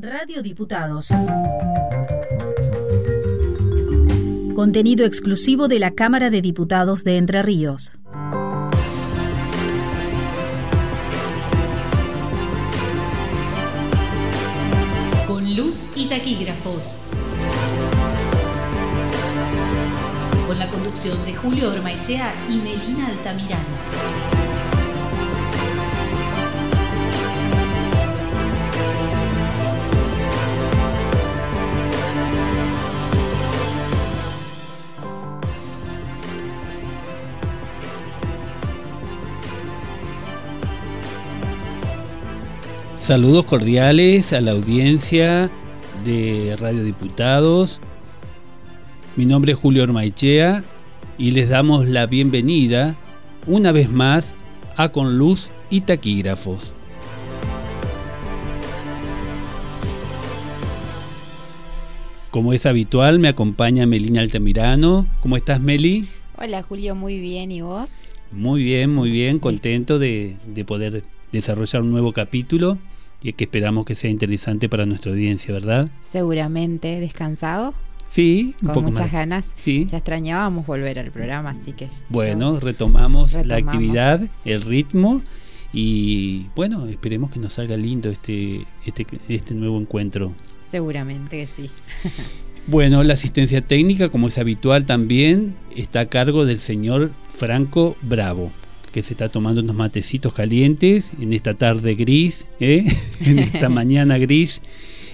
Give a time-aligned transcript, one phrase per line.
[0.00, 1.08] Radio Diputados.
[4.54, 7.90] Contenido exclusivo de la Cámara de Diputados de Entre Ríos.
[15.26, 17.02] Con luz y taquígrafos.
[20.46, 24.37] Con la conducción de Julio Ormaechea y Melina Altamirano.
[43.08, 45.50] Saludos cordiales a la audiencia
[46.04, 47.80] de Radio Diputados.
[49.16, 50.62] Mi nombre es Julio Ormaichea
[51.16, 52.96] y les damos la bienvenida
[53.46, 54.34] una vez más
[54.76, 56.74] a Con Luz y Taquígrafos.
[62.30, 65.06] Como es habitual, me acompaña Melina Altamirano.
[65.22, 66.06] ¿Cómo estás, Meli?
[66.36, 67.52] Hola, Julio, muy bien.
[67.52, 68.02] ¿Y vos?
[68.32, 69.38] Muy bien, muy bien.
[69.38, 72.76] Contento de, de poder desarrollar un nuevo capítulo
[73.22, 75.88] y que esperamos que sea interesante para nuestra audiencia, ¿verdad?
[76.02, 77.74] Seguramente, descansado.
[78.06, 79.50] Sí, un con muchas ganas.
[79.54, 79.86] Sí.
[79.90, 81.88] Ya extrañábamos volver al programa, así que.
[82.08, 85.22] Bueno, retomamos, la actividad, el ritmo
[85.72, 90.32] y bueno, esperemos que nos salga lindo este, este, este nuevo encuentro.
[90.66, 91.70] Seguramente que sí.
[92.66, 98.50] bueno, la asistencia técnica, como es habitual también, está a cargo del señor Franco Bravo
[98.98, 102.84] que se está tomando unos matecitos calientes en esta tarde gris, ¿eh?
[103.24, 104.60] en esta mañana gris.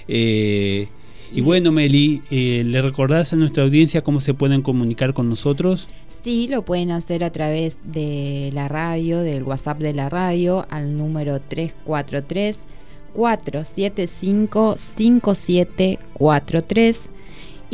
[0.09, 0.89] Eh,
[1.31, 5.91] y bueno, Meli, eh, ¿le recordás a nuestra audiencia cómo se pueden comunicar con nosotros?
[6.23, 10.97] Sí, lo pueden hacer a través de la radio, del WhatsApp de la radio, al
[10.97, 12.67] número 343
[13.13, 17.11] 475 5743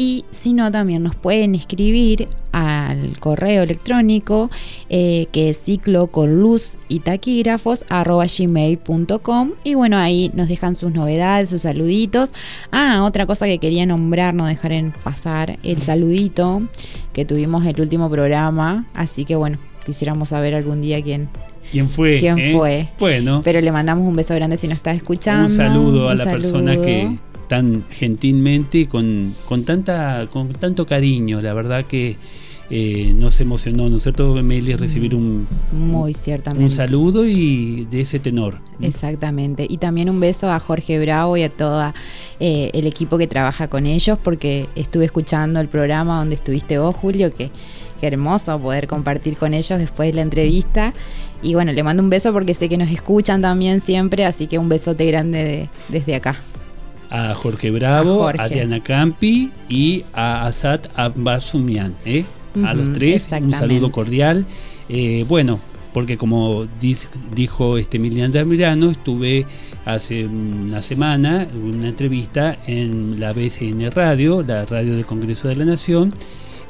[0.01, 4.49] y si no también nos pueden escribir al correo electrónico
[4.89, 10.75] eh, que es ciclo con luz y taquígrafos arroba gmail.com y bueno ahí nos dejan
[10.75, 12.33] sus novedades, sus saluditos.
[12.73, 16.63] Ah, otra cosa que quería nombrar, no dejar en pasar el saludito
[17.13, 21.29] que tuvimos en el último programa, así que bueno, quisiéramos saber algún día quién,
[21.71, 22.19] ¿Quién fue?
[22.19, 22.53] ¿Quién eh?
[22.57, 22.89] fue?
[22.99, 23.43] Bueno.
[23.45, 25.43] Pero le mandamos un beso grande si nos está escuchando.
[25.43, 27.19] Un saludo a la persona que,
[27.51, 31.43] tan gentilmente, con, con, tanta, con tanto cariño.
[31.43, 32.17] La verdad que
[32.71, 36.65] eh, nos emocionó, ¿no es cierto, Meli, recibir un, Muy ciertamente.
[36.65, 38.59] un saludo y de ese tenor.
[38.81, 39.67] Exactamente.
[39.69, 41.93] Y también un beso a Jorge Bravo y a todo
[42.39, 46.95] eh, el equipo que trabaja con ellos, porque estuve escuchando el programa donde estuviste vos,
[46.95, 47.51] Julio, que
[48.01, 50.95] qué hermoso poder compartir con ellos después de la entrevista.
[51.43, 54.57] Y bueno, le mando un beso porque sé que nos escuchan también siempre, así que
[54.57, 56.45] un besote grande desde acá
[57.11, 61.95] a Jorge Bravo, a, Diana Campi y a Asad Abbasumian.
[62.05, 62.25] ¿eh?
[62.65, 64.47] a los tres, un saludo cordial.
[64.89, 65.61] Eh, bueno,
[65.93, 66.67] porque como
[67.35, 69.47] dijo este Emiliano Mirano, estuve
[69.85, 75.57] hace una semana en una entrevista en la BCN Radio, la radio del Congreso de
[75.57, 76.15] la Nación,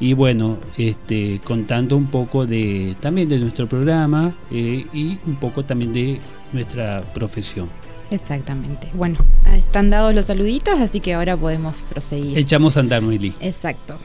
[0.00, 5.62] y bueno, este, contando un poco de también de nuestro programa eh, y un poco
[5.64, 6.20] también de
[6.52, 7.68] nuestra profesión.
[8.10, 8.88] Exactamente.
[8.94, 9.18] Bueno,
[9.52, 12.36] están dados los saluditos, así que ahora podemos proseguir.
[12.36, 13.34] Echamos a andar, Noeli.
[13.40, 13.98] Exacto.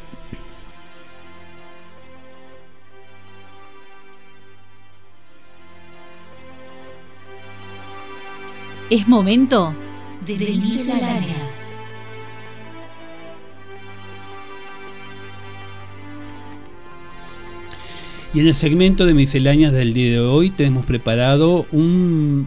[8.89, 9.73] Es momento
[10.25, 11.44] de, de misceláneas.
[18.35, 22.45] Y en el segmento de misceláneas del día de hoy tenemos preparado un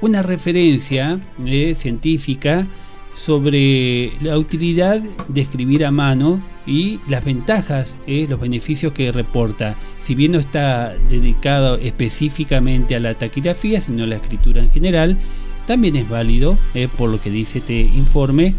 [0.00, 2.66] una referencia eh, científica
[3.12, 9.76] sobre la utilidad de escribir a mano y las ventajas, eh, los beneficios que reporta.
[9.98, 15.18] Si bien no está dedicado específicamente a la taquigrafía, sino a la escritura en general,
[15.66, 18.54] también es válido, eh, por lo que dice este informe,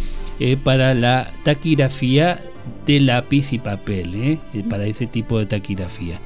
[0.64, 2.40] para la taquigrafía
[2.86, 6.20] de lápiz y papel, para ese tipo de taquigrafía.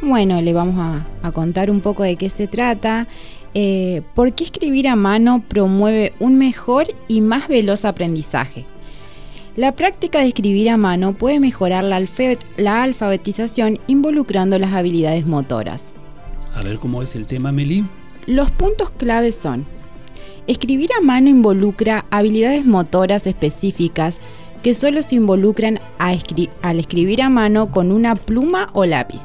[0.00, 3.08] Bueno, le vamos a, contar un poco de qué se trata.
[3.54, 8.64] Eh, ¿Por qué escribir a mano promueve un mejor y más veloz aprendizaje?
[9.56, 12.00] La práctica de escribir a mano puede mejorar la,
[12.56, 15.92] la alfabetización involucrando las habilidades motoras.
[16.54, 17.84] A ver cómo es el tema, Meli.
[18.26, 19.66] Los puntos claves son,
[20.46, 24.20] escribir a mano involucra habilidades motoras específicas
[24.62, 29.22] que solo se involucran al escribir a mano con una pluma o lápiz.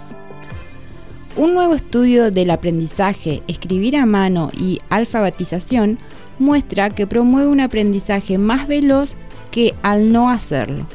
[1.35, 5.97] Un nuevo estudio del aprendizaje, escribir a mano y alfabetización
[6.37, 9.17] muestra que promueve un aprendizaje más veloz
[9.49, 10.85] que al no hacerlo.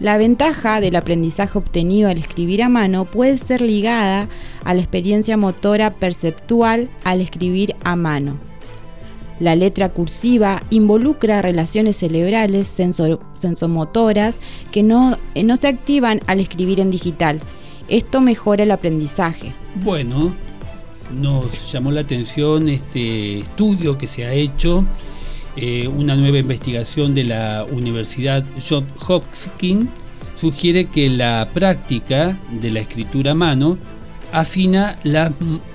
[0.00, 4.28] La ventaja del aprendizaje obtenido al escribir a mano puede ser ligada
[4.64, 8.38] a la experiencia motora perceptual al escribir a mano.
[9.40, 14.40] La letra cursiva involucra relaciones cerebrales sensomotoras
[14.70, 17.40] que no, no se activan al escribir en digital.
[17.88, 19.52] Esto mejora el aprendizaje.
[19.82, 20.34] Bueno,
[21.12, 24.84] nos llamó la atención este estudio que se ha hecho,
[25.56, 29.88] eh, una nueva investigación de la Universidad Johns Hopkins
[30.34, 33.78] sugiere que la práctica de la escritura a mano
[34.32, 35.30] afina las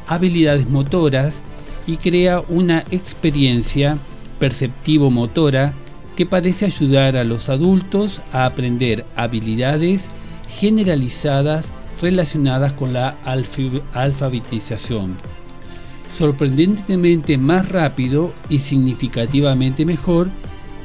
[0.07, 1.43] habilidades motoras
[1.89, 3.97] y crea una experiencia
[4.37, 5.73] perceptivo-motora
[6.15, 10.11] que parece ayudar a los adultos a aprender habilidades
[10.47, 13.17] generalizadas relacionadas con la
[13.93, 15.15] alfabetización.
[16.11, 20.29] Sorprendentemente más rápido y significativamente mejor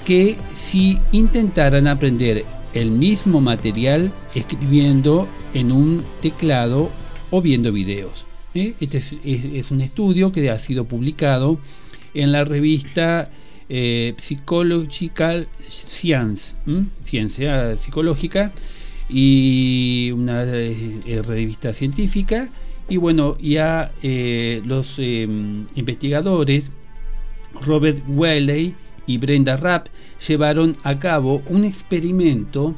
[0.06, 6.88] que si intentaran aprender el mismo material escribiendo en un teclado
[7.30, 8.26] o viendo videos.
[8.54, 8.74] ¿Eh?
[8.80, 11.58] Este es, un estudio que ha sido publicado
[12.14, 13.30] en la revista
[13.68, 16.54] eh, Psychological Science,
[17.00, 18.52] ciencia psicológica,
[19.08, 22.48] y una eh, revista científica.
[22.88, 23.92] Y bueno, ya
[24.64, 26.70] los investigadores,
[27.62, 28.74] Robert Whaley
[29.06, 29.88] y Brenda Rapp,
[30.26, 32.74] llevaron a cabo un experimento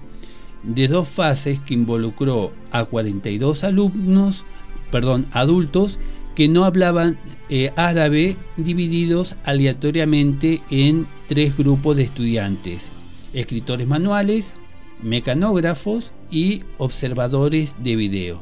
[0.62, 4.44] de dos fases que involucró a 42 alumnos,
[4.90, 5.98] perdón, adultos
[6.34, 7.18] que no hablaban
[7.48, 12.92] eh, árabe divididos aleatoriamente en tres grupos de estudiantes,
[13.32, 14.54] escritores manuales,
[15.02, 18.40] mecanógrafos y observadores de video.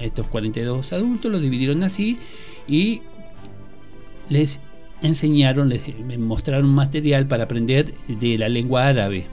[0.00, 2.18] Estos 42 adultos los dividieron así
[2.68, 3.02] y
[4.28, 4.60] les
[5.02, 9.26] enseñaron, les mostraron material para aprender de la lengua árabe.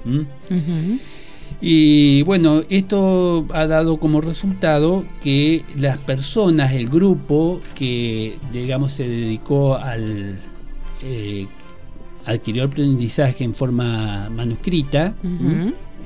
[1.62, 9.08] Y bueno, esto ha dado como resultado que las personas, el grupo que digamos se
[9.08, 10.40] dedicó al
[11.02, 11.48] eh,
[12.26, 15.14] adquirió aprendizaje en forma manuscrita,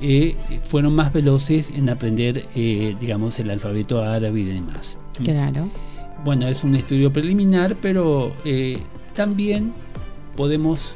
[0.02, 4.98] eh, fueron más veloces en aprender, eh, digamos, el alfabeto árabe y demás.
[5.22, 5.68] Claro.
[6.24, 8.32] Bueno, es un estudio preliminar, pero
[9.14, 9.72] también
[10.36, 10.94] podemos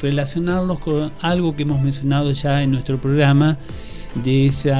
[0.00, 3.58] relacionarlos con algo que hemos mencionado ya en nuestro programa
[4.14, 4.72] de ese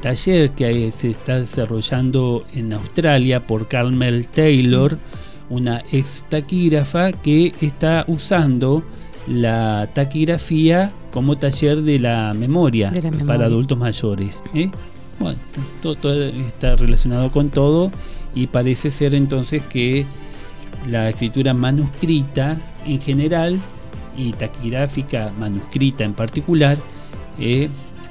[0.00, 4.98] taller que se está desarrollando en Australia por Carmel Taylor,
[5.50, 8.84] una ex taquígrafa que está usando
[9.26, 12.92] la taquigrafía como taller de la memoria,
[13.26, 14.42] para adultos mayores.
[14.54, 14.70] ¿eh?
[15.18, 15.38] Bueno,
[15.80, 17.90] todo, está relacionado con todo
[18.34, 20.06] y parece ser entonces que
[20.88, 22.56] la escritura manuscrita
[22.86, 23.60] en general
[24.16, 26.78] y taquigráfica manuscrita en particular,
[27.38, 27.68] eh,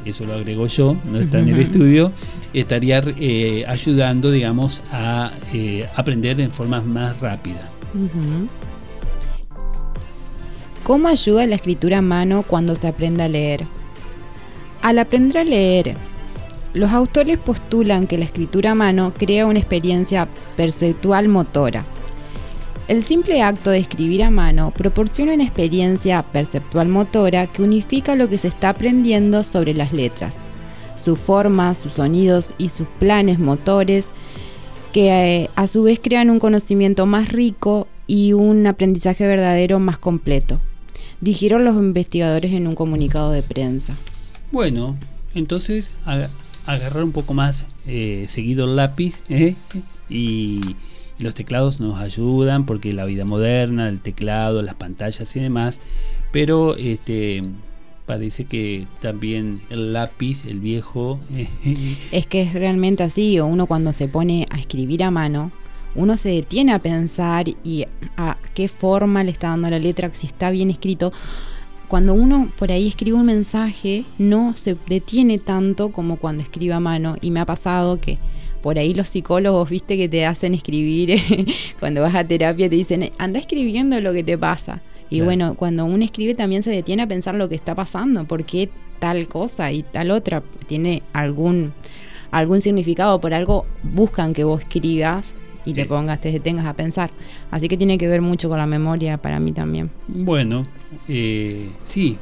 [0.09, 2.12] eso lo agrego yo, no está en el estudio,
[2.54, 7.71] estaría eh, ayudando, digamos, a eh, aprender en forma más rápida.
[10.83, 13.65] ¿Cómo ayuda la escritura a mano cuando se aprende a leer?
[14.81, 15.95] Al aprender a leer,
[16.74, 21.86] los autores postulan que la escritura a mano crea una experiencia perceptual motora
[22.88, 28.30] el simple acto de escribir a mano proporciona una experiencia perceptual motora que unifica lo
[28.30, 30.38] que se está aprendiendo sobre las letras,
[31.04, 34.09] su forma, sus sonidos y sus planes motores,
[34.94, 39.97] que eh, a su vez crean un conocimiento más rico y un aprendizaje verdadero más
[39.97, 40.62] completo,
[41.19, 43.97] dijeron los investigadores en un comunicado de prensa.
[44.52, 44.95] Bueno,
[45.35, 45.94] entonces
[46.66, 49.56] agarrar un poco más eh, seguido el lápiz ¿eh?
[50.09, 50.62] y
[51.19, 55.81] los teclados nos ayudan porque la vida moderna, el teclado, las pantallas y demás,
[56.31, 57.44] pero este
[58.06, 61.19] parece que también el lápiz, el viejo...
[62.12, 65.52] es que es realmente así, uno cuando se pone a escribir a mano,
[65.94, 70.28] uno se detiene a pensar y a qué forma le está dando la letra, si
[70.28, 71.12] está bien escrito.
[71.88, 76.80] Cuando uno por ahí escribe un mensaje, no se detiene tanto como cuando escribe a
[76.80, 77.16] mano.
[77.21, 78.19] Y me ha pasado que
[78.68, 81.18] por ahí los psicólogos, viste, que te hacen escribir,
[81.80, 84.81] cuando vas a terapia te dicen, anda escribiendo lo que te pasa.
[85.09, 88.44] Y bueno, cuando uno escribe también se detiene a pensar lo que está pasando, por
[88.44, 88.68] qué
[89.00, 91.71] tal cosa y tal otra tiene algún,
[92.30, 95.33] algún significado, por algo buscan que vos escribas
[95.64, 97.09] y te pongas, te detengas a pensar.
[97.52, 99.92] Así que tiene que ver mucho con la memoria para mí también.
[100.09, 100.68] Bueno,
[101.07, 102.18] eh, sí,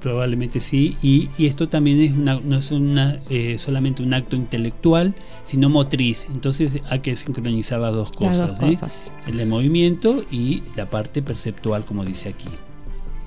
[0.00, 5.14] Probablemente sí, y, esto también es una, no es una, eh, solamente un acto intelectual,
[5.42, 6.26] sino motriz.
[6.32, 8.90] Entonces hay que sincronizar las dos cosas, las dos
[9.26, 12.48] el movimiento y la parte perceptual, como dice aquí.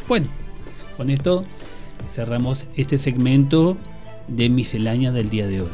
[0.08, 0.28] Bueno,
[0.96, 1.44] con esto
[2.10, 3.78] cerramos este segmento
[4.28, 5.70] de miscelánea del día de hoy.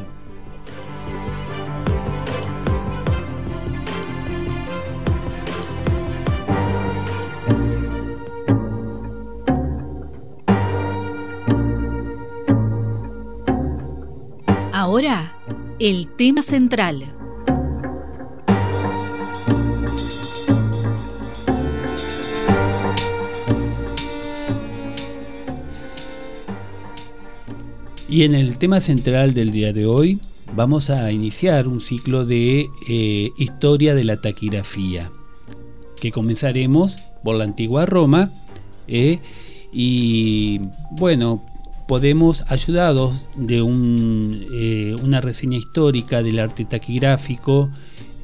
[14.98, 15.32] Ahora,
[15.78, 17.04] el tema central.
[28.08, 30.18] Y en el tema central del día de hoy
[30.56, 35.12] vamos a iniciar un ciclo de eh, historia de la taquigrafía,
[36.00, 38.32] que comenzaremos por la antigua Roma.
[38.88, 39.20] Eh,
[39.72, 41.44] y bueno,
[41.88, 47.70] podemos, ayudados de eh, una reseña histórica del arte taquigráfico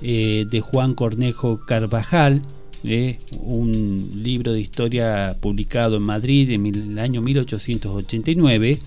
[0.02, 2.42] eh, de Juan Cornejo Carvajal,
[2.84, 8.80] eh, un libro de historia publicado en Madrid en el año 1889,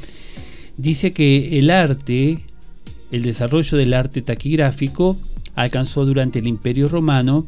[0.77, 2.46] dice que el arte,
[3.12, 5.17] el desarrollo del arte taquigráfico,
[5.55, 7.48] alcanzó durante el Imperio Romano,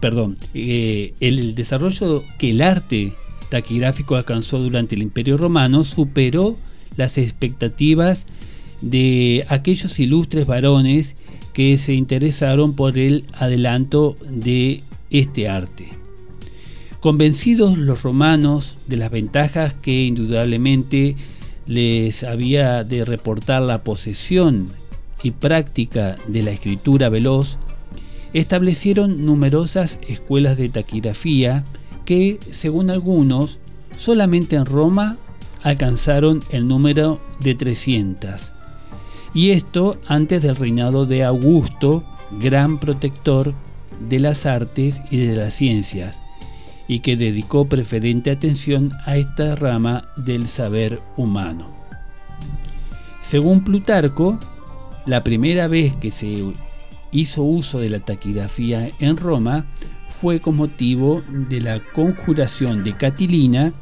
[0.00, 3.12] perdón, el desarrollo que el arte
[3.52, 6.56] taquigráfico alcanzó durante el Imperio Romano superó
[6.96, 8.26] las expectativas
[8.80, 11.16] de aquellos ilustres varones
[11.52, 15.90] que se interesaron por el adelanto de este arte.
[17.00, 21.14] Convencidos los romanos de las ventajas que indudablemente
[21.66, 24.68] les había de reportar la posesión
[25.22, 27.58] y práctica de la escritura veloz,
[28.32, 31.66] establecieron numerosas escuelas de taquigrafía
[32.04, 33.58] que, según algunos,
[33.96, 35.16] solamente en Roma
[35.62, 38.52] alcanzaron el número de 300.
[39.34, 42.04] Y esto antes del reinado de Augusto,
[42.40, 43.54] gran protector
[44.08, 46.20] de las artes y de las ciencias,
[46.88, 51.66] y que dedicó preferente atención a esta rama del saber humano.
[53.20, 54.38] Según Plutarco,
[55.06, 56.52] la primera vez que se
[57.12, 59.64] hizo uso de la taquigrafía en Roma
[60.22, 63.72] fue con motivo de la conjuración de Catilina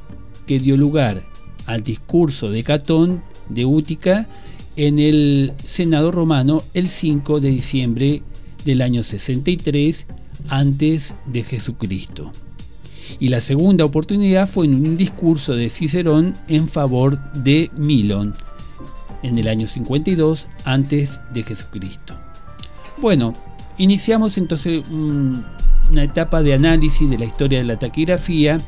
[0.47, 1.23] que dio lugar
[1.67, 4.27] al discurso de Catón de Útica
[4.75, 8.23] en el Senado romano el 5 de diciembre
[8.65, 10.07] del año 63
[10.49, 12.33] antes de Jesucristo.
[13.19, 18.33] Y la segunda oportunidad fue en un discurso de Cicerón en favor de Milón
[19.23, 22.15] en el año 52 antes de Jesucristo.
[22.97, 23.35] Bueno,
[23.77, 25.45] iniciamos entonces un
[25.91, 28.61] una etapa de análisis de la historia de la taquigrafía,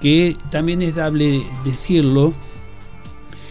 [0.00, 2.32] que también es dable decirlo,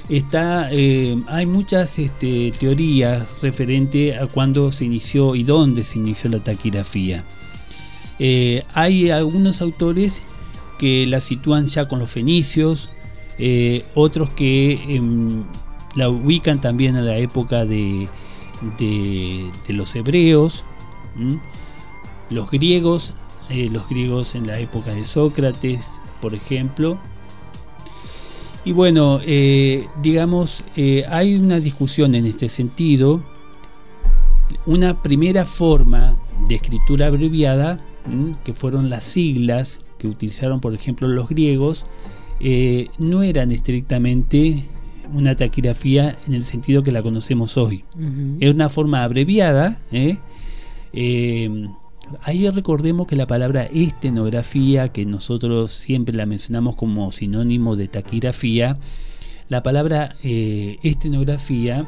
[0.09, 6.29] está, eh, hay muchas este, teorías referente a cuándo se inició y dónde se inició
[6.29, 7.23] la taquigrafía.
[8.19, 10.23] Eh, hay algunos autores
[10.77, 12.89] que la sitúan ya con los fenicios,
[13.37, 15.43] eh, otros que em,
[15.95, 18.07] la ubican también a la época de,
[18.77, 20.63] de, los hebreos
[22.29, 23.13] los griegos,
[23.49, 26.97] eh, los griegos en la época de Sócrates, por ejemplo.
[28.63, 33.23] Y bueno, eh, digamos, eh, hay una discusión en este sentido.
[34.65, 36.17] Una primera forma
[36.47, 37.79] de escritura abreviada,
[38.43, 41.85] que fueron las siglas que utilizaron, por ejemplo, los griegos,
[42.99, 44.65] no eran estrictamente
[45.13, 47.83] una taquigrafía en el sentido que la conocemos hoy.
[48.39, 49.79] Es una forma abreviada,
[52.21, 58.77] Ahí recordemos que la palabra estenografía, que nosotros siempre la mencionamos como sinónimo de taquigrafía,
[59.49, 61.85] la palabra eh, estenografía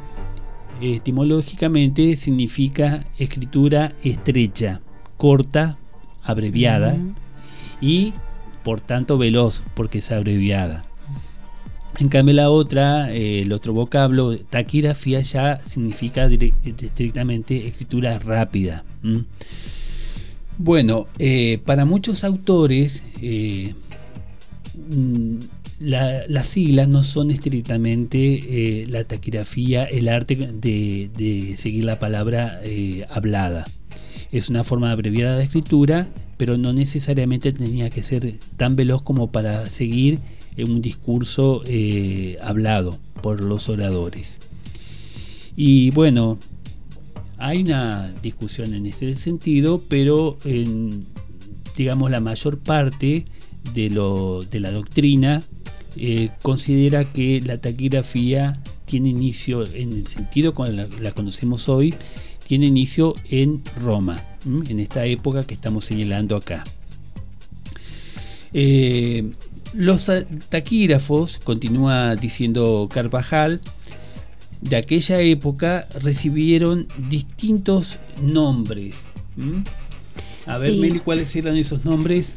[0.82, 4.82] etimológicamente significa escritura estrecha,
[5.18, 5.78] corta,
[6.22, 6.98] abreviada
[7.82, 8.14] y
[8.64, 10.86] por tanto veloz porque es abreviada.
[12.00, 18.84] En cambio la otra, eh, el otro vocablo, taquigrafía ya significa estrictamente escritura rápida.
[20.58, 23.76] Bueno, eh, para muchos autores eh,
[24.90, 25.36] mm,
[25.80, 28.40] las siglas no son estrictamente
[28.82, 32.60] eh, la taquigrafía, el arte de, seguir la palabra
[33.12, 33.68] hablada.
[34.32, 39.32] Es una forma abreviada de escritura, pero no necesariamente tenía que ser tan veloz como
[39.32, 40.20] para seguir
[40.58, 41.64] un discurso
[42.42, 44.40] hablado por los oradores.
[45.56, 46.40] Y bueno,
[47.38, 51.06] hay una discusión en este sentido, pero en,
[51.76, 53.26] digamos la mayor parte
[53.74, 55.44] de, la doctrina
[55.96, 61.94] eh, considera que la taquigrafía tiene inicio, en el sentido como la, conocemos hoy,
[62.48, 66.64] tiene inicio en Roma, en esta época que estamos señalando acá.
[68.54, 69.32] Eh,
[69.74, 70.10] los
[70.50, 73.60] taquígrafos, continúa diciendo Carvajal,
[74.62, 79.06] de aquella época recibieron distintos nombres.
[80.46, 82.36] A ver, Meli, ¿cuáles eran esos nombres?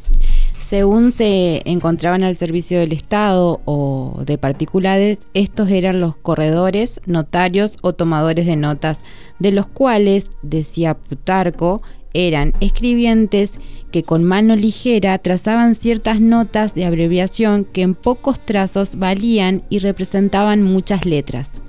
[0.61, 7.73] Según se encontraban al servicio del Estado o de particulares, estos eran los corredores, notarios
[7.83, 9.01] o tomadores de notas,
[9.39, 13.53] de los cuales, decía Plutarco, eran escribientes
[13.91, 19.79] que con mano ligera trazaban ciertas notas de abreviación que en pocos trazos valían y
[19.79, 21.63] representaban muchas letras.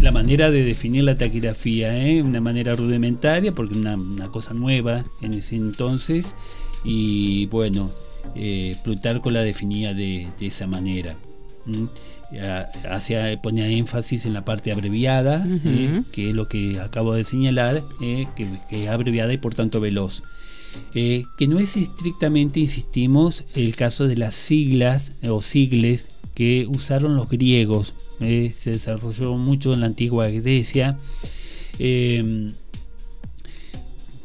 [0.00, 2.22] La manera de definir la taquigrafía, ¿eh?
[2.22, 6.34] una manera rudimentaria, porque una, una cosa nueva en ese entonces,
[6.84, 7.90] y bueno,
[8.34, 11.16] eh, Plutarco la definía de, esa manera.
[12.88, 17.82] Hacia, ponía énfasis en la parte abreviada, eh, que es lo que acabo de señalar,
[18.00, 20.22] eh, que, es abreviada y por tanto veloz.
[20.92, 27.28] que no es estrictamente, insistimos, el caso de las siglas o sigles que usaron los
[27.28, 27.94] griegos.
[28.20, 30.96] Se desarrolló mucho en la antigua Grecia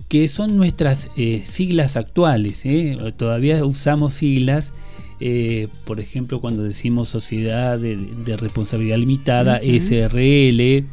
[0.07, 2.65] que son nuestras eh, siglas actuales.
[2.65, 2.97] ¿eh?
[3.17, 4.73] Todavía usamos siglas,
[5.19, 10.87] eh, por ejemplo, cuando decimos Sociedad de, Responsabilidad Limitada, SRL,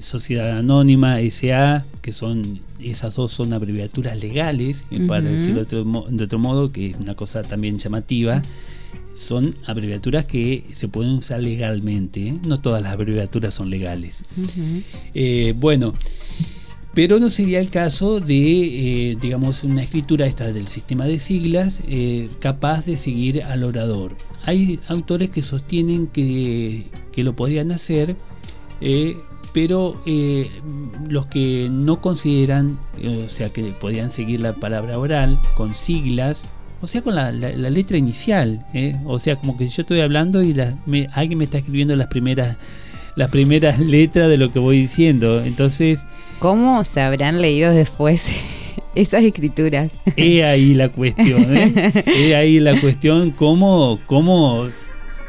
[0.00, 6.72] Sociedad Anónima, SA, que son esas dos son abreviaturas legales, para decirlo de otro, modo,
[6.72, 8.42] que es una cosa también llamativa
[9.14, 12.34] son abreviaturas que se pueden usar legalmente.
[12.44, 14.24] No todas las abreviaturas son legales.
[15.56, 15.94] bueno,
[16.92, 21.82] pero no sería el caso de, eh, digamos, una escritura esta del sistema de siglas
[21.86, 24.16] eh, capaz de seguir al orador.
[24.44, 26.86] Hay autores que sostienen que,
[27.16, 28.16] lo podían hacer,
[28.80, 29.16] eh,
[29.52, 30.02] pero
[31.08, 32.78] los que no consideran,
[33.24, 36.44] o sea, que podían seguir la palabra oral con siglas,
[36.80, 38.64] o sea, con la, letra inicial,
[39.04, 40.54] o sea, como que yo estoy hablando y
[41.12, 42.56] alguien me está escribiendo las primeras,
[43.16, 45.42] las primeras letras de lo que voy diciendo.
[45.42, 46.04] Entonces,
[46.40, 48.26] ¿Cómo se habrán leído después
[48.94, 49.92] esas escrituras?
[50.16, 52.04] He ahí la cuestión, ¿eh?
[52.06, 54.68] He ahí la cuestión, ¿cómo, cómo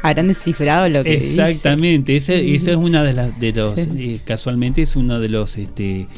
[0.02, 4.96] habrán descifrado lo que exactamente ese, es una de las de los eh, casualmente es
[4.96, 6.08] uno de los este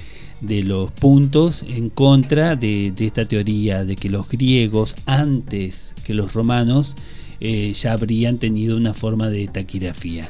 [0.40, 6.35] de los puntos en contra de, esta teoría de que los griegos antes que los
[6.35, 6.97] romanos
[7.40, 10.29] eh, ya habrían tenido una forma de taquigrafía.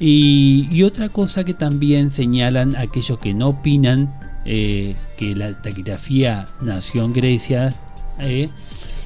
[0.00, 7.04] Y, otra cosa que también señalan aquellos que no opinan eh, que la taquigrafía nació
[7.04, 7.74] en Grecia
[8.20, 8.48] eh,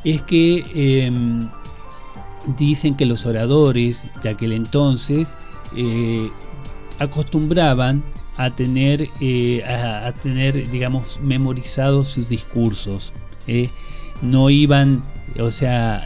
[0.04, 0.64] es que
[1.06, 1.48] em,
[2.58, 5.38] dicen que los oradores de aquel entonces
[6.98, 8.02] acostumbraban
[8.36, 9.10] a tener,
[9.66, 13.12] a, tener, digamos, memorizados sus discursos.
[14.22, 15.02] no iban,
[15.38, 16.04] o sea,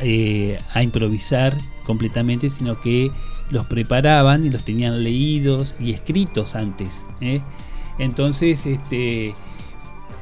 [0.75, 3.11] a improvisar completamente, sino que
[3.51, 7.07] los preparaban y los tenían leídos y escritos antes.
[7.21, 7.41] ¿eh?
[7.99, 9.35] Entonces, este,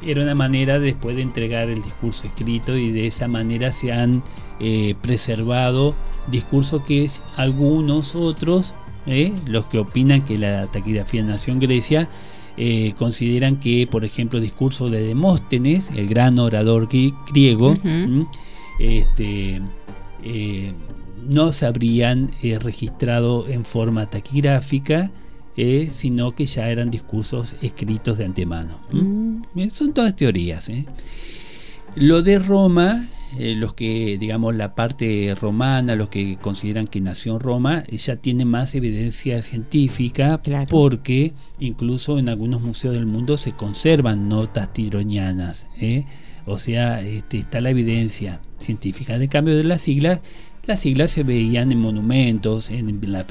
[0.03, 4.23] era una manera después de entregar el discurso escrito y de esa manera se han
[4.61, 5.95] eh, preservado
[6.31, 8.75] discursos que algunos otros,
[9.07, 9.33] ¿eh?
[9.47, 12.09] los que opinan que la taquigrafía nació en Grecia,
[12.97, 16.89] consideran que, por ejemplo, el discurso de Demóstenes, el gran orador
[17.33, 17.77] griego,
[18.79, 19.61] este,
[21.29, 25.11] no se habrían eh, registrado en forma taquigráfica,
[25.57, 28.81] eh, sino que ya eran discursos escritos de antemano.
[28.91, 29.43] Mm.
[29.57, 30.71] Eh, son todas teorías.
[31.95, 33.07] Lo de Roma,
[33.39, 38.45] los que, digamos, la parte romana, los que consideran que nació en Roma, ya tiene
[38.45, 45.69] más evidencia científica porque incluso en algunos museos del mundo se conservan notas tironianas.
[46.47, 49.19] O sea, este, está la evidencia científica.
[49.19, 50.21] De cambio de las siglas,
[50.67, 52.89] las siglas se veían en monumentos, en,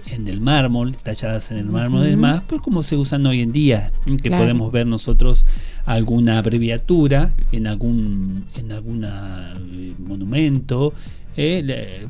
[0.07, 3.51] en el mármol, talladas en el mármol y demás, pues como se usan hoy en
[3.51, 3.91] día,
[4.21, 5.45] que podemos ver nosotros
[5.85, 10.93] alguna abreviatura en algún en alguna eh, monumento
[11.35, 12.07] eh,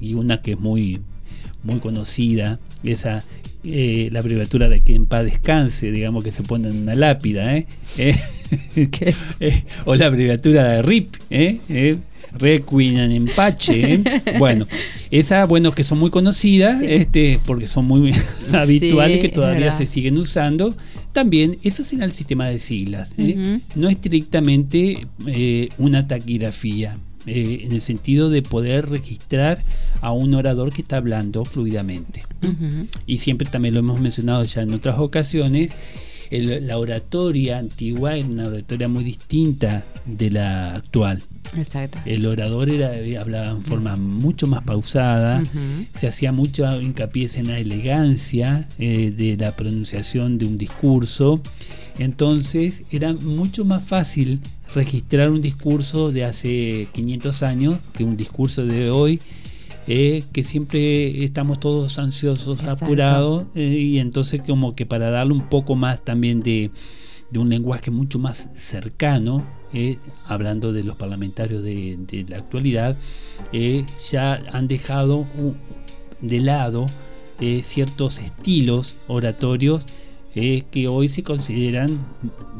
[0.00, 1.00] y una que es muy
[1.62, 3.22] muy conocida, esa
[3.64, 7.56] eh, la abreviatura de que en paz descanse, digamos que se pone en una lápida,
[7.56, 7.66] ¿eh?
[9.84, 11.98] o la abreviatura de RIP, ¿eh?
[12.38, 14.02] Requiem en empache.
[14.38, 14.66] bueno,
[15.10, 18.12] esas, bueno, que son muy conocidas, este, porque son muy
[18.52, 20.74] habituales que todavía se siguen usando.
[21.12, 23.14] También, eso será el sistema de siglas.
[23.18, 23.60] ¿eh?
[23.74, 26.98] No estrictamente eh, una taquigrafía.
[27.26, 29.64] eh, en el sentido de poder registrar
[30.00, 32.22] a un orador que está hablando fluidamente.
[33.06, 35.70] Y siempre también lo hemos mencionado ya en otras ocasiones,
[36.36, 41.22] el- la oratoria antigua era una oratoria muy distinta de la actual.
[41.56, 41.98] Exacto.
[42.06, 45.42] El orador era, hablaba en forma mucho más pausada,
[45.92, 51.40] se hacía mucho hincapié en la elegancia eh, de la pronunciación de un discurso.
[51.98, 54.40] Entonces era mucho más fácil
[54.74, 59.20] registrar un discurso de hace 500 años que un discurso de hoy,
[59.86, 62.84] eh, que siempre estamos todos ansiosos, Exacto.
[62.84, 66.70] apurados, eh, y entonces como que para darle un poco más también de,
[67.30, 72.96] de un lenguaje mucho más cercano, eh, hablando de los parlamentarios de, de la actualidad,
[73.52, 75.26] eh, ya han dejado
[76.20, 76.86] de lado
[77.62, 79.84] ciertos estilos oratorios
[80.34, 82.06] eh, que hoy se consideran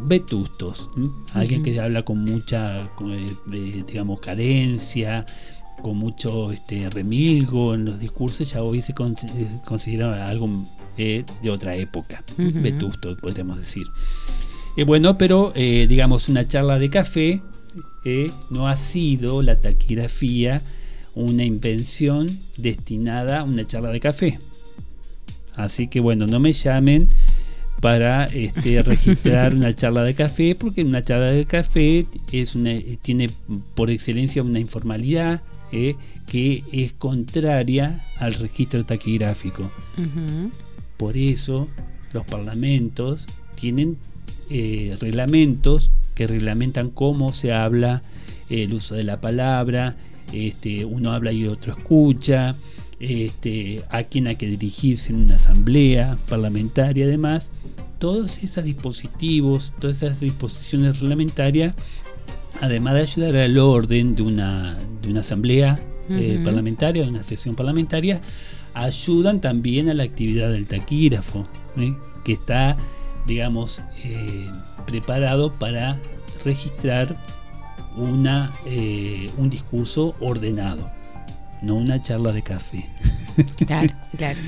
[0.04, 0.90] vetustos.
[1.32, 5.24] Alguien que habla con mucha, eh, digamos, cadencia,
[5.82, 10.48] con mucho este, remilgo en los discursos, ya hoy se con- eh, considera algo
[10.96, 13.86] eh, de otra época, vetusto, podríamos decir.
[14.76, 17.42] Eh, bueno, pero eh, digamos, una charla de café
[18.50, 20.62] no ha sido la taquigrafía
[21.14, 24.38] una invención destinada a una charla de café.
[25.54, 27.08] Así que bueno, no me llamen
[27.80, 33.30] para este, registrar una charla de café, porque una charla de café es una, tiene
[33.74, 35.42] por excelencia una informalidad
[35.72, 39.70] eh, que es contraria al registro taquigráfico.
[40.96, 41.68] Por eso
[42.12, 43.96] los parlamentos tienen
[44.50, 48.02] eh, reglamentos que reglamentan cómo se habla,
[48.50, 49.96] eh, el uso de la palabra,
[50.32, 52.54] este, uno habla y otro escucha,
[53.00, 57.50] este, a quién hay que dirigirse en una asamblea parlamentaria, además,
[57.98, 61.74] todos esos dispositivos, todas esas disposiciones reglamentarias,
[62.62, 67.56] además de ayudar al orden de una, de una asamblea eh, parlamentaria, de una sesión
[67.56, 68.20] parlamentaria,
[68.72, 71.92] ayudan también a la actividad del taquígrafo, ¿eh?
[72.24, 72.76] que está,
[73.26, 74.48] digamos, eh,
[74.86, 75.98] preparado para
[76.44, 77.16] registrar
[77.96, 80.88] una, eh, un discurso ordenado,
[81.62, 82.88] no una charla de café.
[83.66, 84.38] Claro, claro.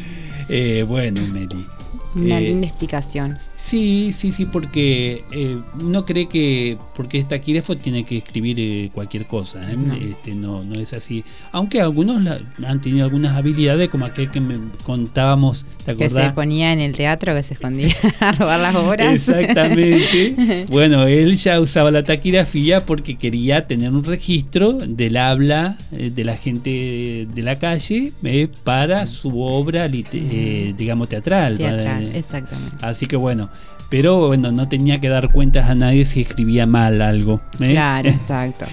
[0.87, 1.67] Bueno, Meli.
[2.15, 3.37] Una linda explicación.
[3.65, 8.91] Sí, sí, sí, porque eh, uno cree que porque es taquígrafo tiene que escribir eh,
[8.93, 9.71] cualquier cosa.
[9.71, 9.75] ¿eh?
[9.75, 9.95] No.
[9.95, 11.25] Este, no, no es así.
[11.51, 16.29] Aunque algunos la- han tenido algunas habilidades, como aquel que me contábamos, ¿te Que se
[16.33, 19.15] ponía en el teatro, que se escondía a robar las obras.
[19.15, 20.67] Exactamente.
[20.69, 26.25] bueno, él ya usaba la taquigrafía porque quería tener un registro del habla eh, de
[26.25, 31.57] la gente de la calle eh, para su obra, eh, digamos, teatral.
[31.57, 32.77] para- Teatral, exactamente.
[32.83, 33.49] Así que bueno,
[33.91, 37.41] pero bueno, no tenía que dar cuentas a nadie si escribía mal algo.
[37.61, 37.71] ¿eh?
[37.71, 38.65] Claro, exacto.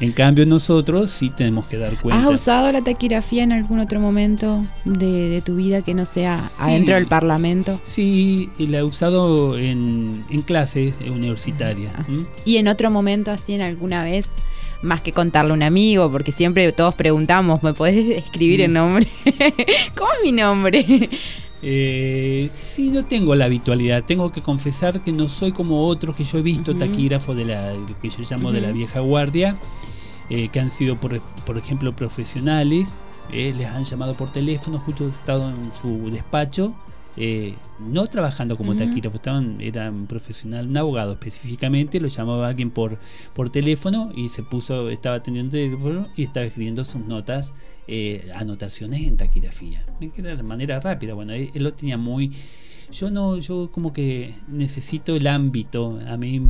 [0.00, 2.28] En cambio nosotros sí tenemos que dar ¿Has cuenta.
[2.28, 6.56] usado la taquigrafía en algún otro momento de, de tu vida que no sea Sí.
[6.64, 7.80] adentro del parlamento?
[7.82, 11.92] Sí, y la he usado en, en clases universitarias.
[11.96, 12.04] Ah.
[12.44, 14.28] Y en otro momento, así en alguna vez,
[14.82, 19.06] más que contarle a un amigo, porque siempre todos preguntamos, ¿me podés escribir el nombre?
[19.96, 21.08] ¿Cómo es mi nombre?
[21.62, 24.04] Eh, sí, no tengo la habitualidad.
[24.04, 26.78] Tengo que confesar que no soy como otros que yo he visto Ujú.
[26.80, 29.56] taquígrafos de la lo que yo llamo de la vieja guardia,
[30.28, 32.98] eh, que han sido, por, por ejemplo, profesionales.
[33.30, 36.74] eh, les han llamado por teléfono, justo he estado en su despacho,
[37.16, 38.78] eh, no trabajando como Ujú.
[38.80, 42.98] taquígrafo, estaban, era un profesional, un abogado específicamente, lo llamaba alguien por,
[43.32, 47.54] por teléfono y se puso, estaba atendiendo el teléfono y estaba escribiendo sus notas,
[47.86, 49.84] eh, anotaciones en taquigrafía.
[50.16, 52.32] Era de manera rápida, bueno, él, él lo tenía muy...
[52.90, 56.42] Yo no, yo como que necesito el ámbito, a mí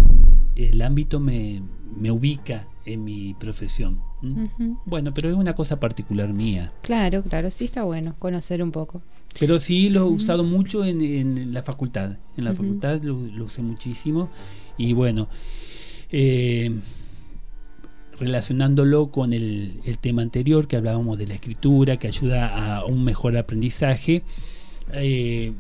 [0.57, 1.63] el ámbito me,
[1.97, 4.01] me ubica en mi profesión.
[4.23, 4.45] ¿m?
[4.45, 4.77] Ujú.
[4.85, 6.73] Bueno, pero es una cosa particular mía.
[6.83, 9.03] Claro, claro, sí está bueno conocer un poco.
[9.39, 12.17] Pero sí lo he usado mucho en, en la facultad.
[12.37, 12.63] En la Ujú.
[12.63, 14.31] facultad lo, lo usé muchísimo.
[14.77, 15.29] Y bueno,
[16.11, 16.71] eh,
[18.23, 23.37] relacionándolo con el, tema anterior que hablábamos de la escritura, que ayuda a un mejor
[23.37, 24.23] aprendizaje,
[24.93, 25.53] eh,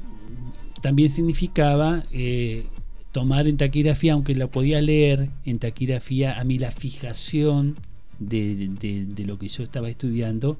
[0.80, 2.66] también significaba eh,
[3.10, 7.76] tomar en taquigrafía, aunque la podía leer en taquigrafía, a mí la fijación
[8.20, 10.56] de lo que yo estaba estudiando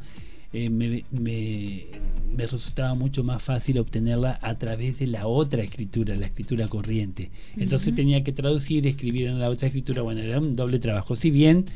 [0.53, 1.87] eh, me, me-
[2.37, 7.31] me resultaba mucho más fácil obtenerla a través de la otra escritura, la escritura corriente.
[7.59, 11.15] Entonces tenía que traducir, escribir en la otra escritura, bueno, era un doble trabajo.
[11.15, 11.67] Si bien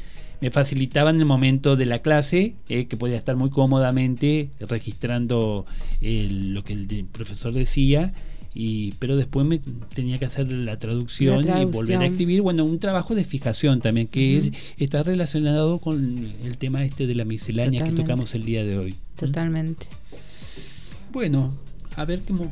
[0.41, 5.65] me facilitaba en el momento de la clase, eh, que podía estar muy cómodamente registrando
[6.01, 8.13] el- lo que el profesor decía
[8.59, 9.61] y pero después me
[9.95, 13.81] tenía que hacer la traducción, La y volver a escribir bueno un trabajo de fijación
[13.83, 18.03] también que está relacionado con el tema este de la miscelánea Totalmente.
[18.03, 19.21] que tocamos el día de hoy ¿Mm?
[19.21, 19.87] Totalmente.
[21.13, 21.53] bueno
[21.97, 22.51] a ver cómo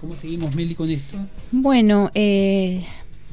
[0.00, 1.18] cómo seguimos Meli con esto
[1.52, 2.84] Bueno, eh,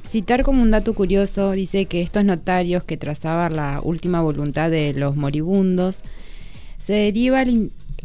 [0.06, 4.94] citar como un dato curioso, dice que estos notarios que trazaban la última voluntad de
[4.94, 6.04] los moribundos,
[6.78, 7.44] se deriva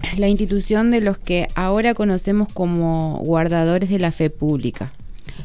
[0.02, 4.92] la in- la institución de los que ahora conocemos como guardadores de la fe pública.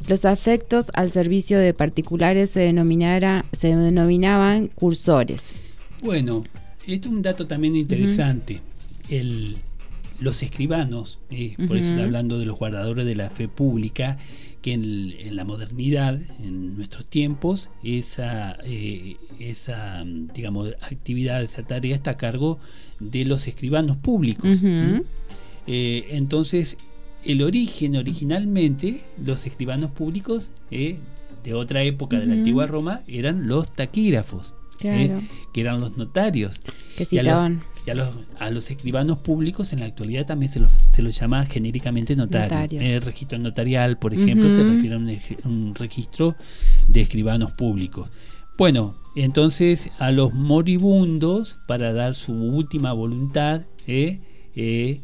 [0.07, 5.43] Los afectos al servicio de particulares se, denominara- se denominaban cursores.
[6.03, 6.43] Bueno,
[6.87, 8.61] esto es un dato también interesante.
[9.09, 9.57] El,
[10.19, 14.17] los escribanos, eh, por eso está hablando de los guardadores de la fe pública,
[14.61, 21.63] que en, en la modernidad, en nuestros tiempos, esa, eh, esa, mm, digamos, actividad, esa
[21.63, 22.59] tarea está a cargo
[22.99, 24.61] de los escribanos públicos.
[25.67, 26.77] Eh, entonces,
[27.23, 30.97] el origen, originalmente, los escribanos públicos eh,
[31.43, 35.21] de otra época de la antigua Roma eran los taquígrafos, Claro.
[35.53, 36.61] que eran los notarios.
[36.99, 37.51] Que Y a los,
[37.87, 38.09] y a los,
[38.39, 42.51] a los escribanos públicos en la actualidad también se los, se los llama genéricamente notarios.
[42.51, 42.83] Notarios.
[42.83, 46.35] El registro notarial, por ejemplo, se refiere a un registro
[46.89, 48.09] de escribanos públicos.
[48.57, 54.19] Bueno, entonces a los moribundos, para dar su última voluntad, eh,
[54.53, 54.99] eh,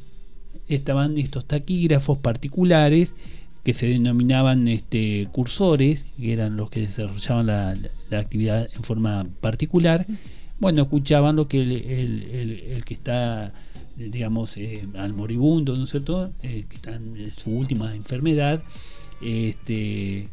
[0.68, 3.16] estaban estos taquígrafos particulares
[3.64, 7.78] que se denominaban este, cursores, que eran los que desarrollaban la,
[8.10, 10.06] la actividad en forma particular.
[10.66, 13.54] Bueno, escuchaban lo que el, el- que está,
[13.96, 18.64] digamos, eh, al moribundo, ¿no es cierto?, Eh, que está en su última enfermedad,
[19.22, 20.28] este,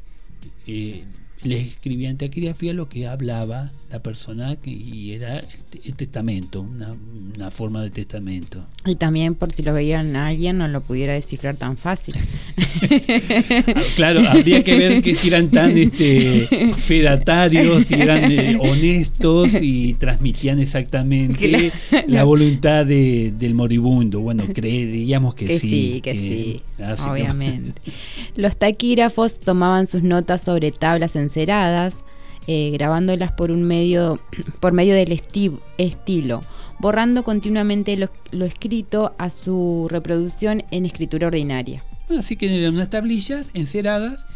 [0.66, 1.04] eh,
[1.44, 5.94] les escribía en taquigrafía lo que hablaba la persona que- y era el, te- el
[5.94, 6.94] testamento, una,
[7.36, 8.64] una forma de testamento.
[8.86, 12.14] Y también por si lo veían a alguien no lo pudiera descifrar tan fácil.
[12.16, 19.60] Ah, Claro, habría que ver que si eran tan este, fedatarios, si eran eh, honestos
[19.60, 22.06] y transmitían exactamente Claro.
[22.08, 24.20] la voluntad de- del moribundo.
[24.20, 25.68] Bueno, creeríamos que, que sí.
[25.68, 27.80] sí, que sí, que- obviamente.
[28.36, 32.04] Los taquígrafos tomaban sus notas sobre tablas enceradas,
[32.46, 34.20] eh, grabándolas por un medio,
[34.60, 36.42] por medio del esti- estilo,
[36.78, 41.84] borrando continuamente lo, lo escrito a su reproducción en escritura ordinaria.
[42.10, 44.26] Así que eran unas tablillas enceradas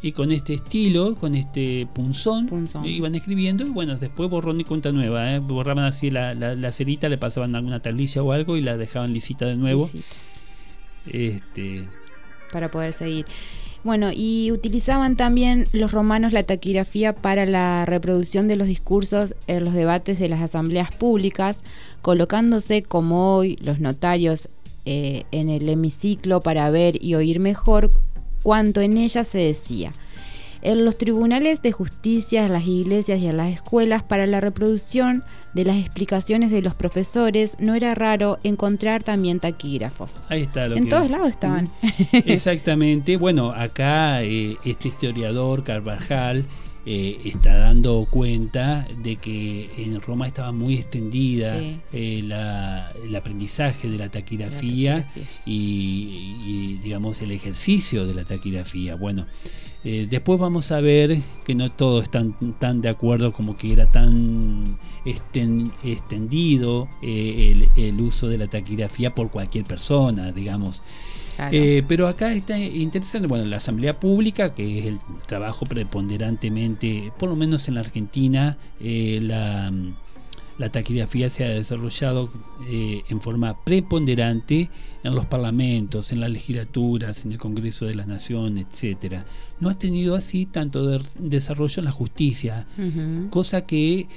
[0.00, 2.84] y con este estilo, con este punzón, Punzón.
[2.84, 5.34] eh, iban escribiendo y bueno, después borrón y cuenta nueva.
[5.34, 5.38] eh.
[5.40, 9.12] Borraban así la, la, la cerita, le pasaban alguna tablilla o algo y la dejaban
[9.12, 9.90] lisita de nuevo.
[11.06, 11.88] Este,
[12.52, 13.26] para poder seguir.
[13.86, 19.64] Bueno, y utilizaban también los romanos la taquigrafía para la reproducción de los discursos en
[19.64, 21.62] los debates de las asambleas públicas,
[22.02, 24.48] colocándose como hoy los notarios
[24.86, 27.90] eh, en el hemiciclo para ver y oír mejor
[28.42, 29.92] cuanto en ella se decía.
[30.62, 35.22] En los tribunales de justicia, en las iglesias y en las escuelas, para la reproducción
[35.54, 40.26] de las explicaciones de los profesores, no era raro encontrar también taquígrafos.
[40.28, 41.70] ahí está lo En que- todos lados estaban.
[42.12, 43.16] Exactamente.
[43.16, 46.44] Bueno, acá eh, este historiador Carvajal
[46.86, 51.80] eh, está dando cuenta de que en Roma estaba muy extendida Sí.
[51.92, 55.42] eh, la- el aprendizaje de la taquigrafía, La taquigrafía.
[55.46, 58.94] Y, y, digamos el ejercicio de la taquigrafía.
[58.94, 59.26] Bueno,
[59.84, 63.88] eh, después vamos a ver que no todos están tan de acuerdo como que era
[63.90, 70.82] tan esten- extendido el, el uso de la taquigrafía por cualquier persona, digamos.
[71.36, 71.54] Claro.
[71.54, 77.28] Eh, pero acá está interesante, bueno, la asamblea pública, que es el trabajo preponderantemente, por
[77.28, 79.70] lo menos en la Argentina, eh, la,
[80.58, 82.30] la taquigrafía se ha desarrollado
[82.70, 84.70] eh, en forma preponderante
[85.04, 89.26] en los parlamentos, en las legislaturas, en el Congreso de la Nación, etcétera.
[89.60, 92.66] No ha tenido así tanto de- desarrollo en la justicia,
[93.30, 94.08] cosa que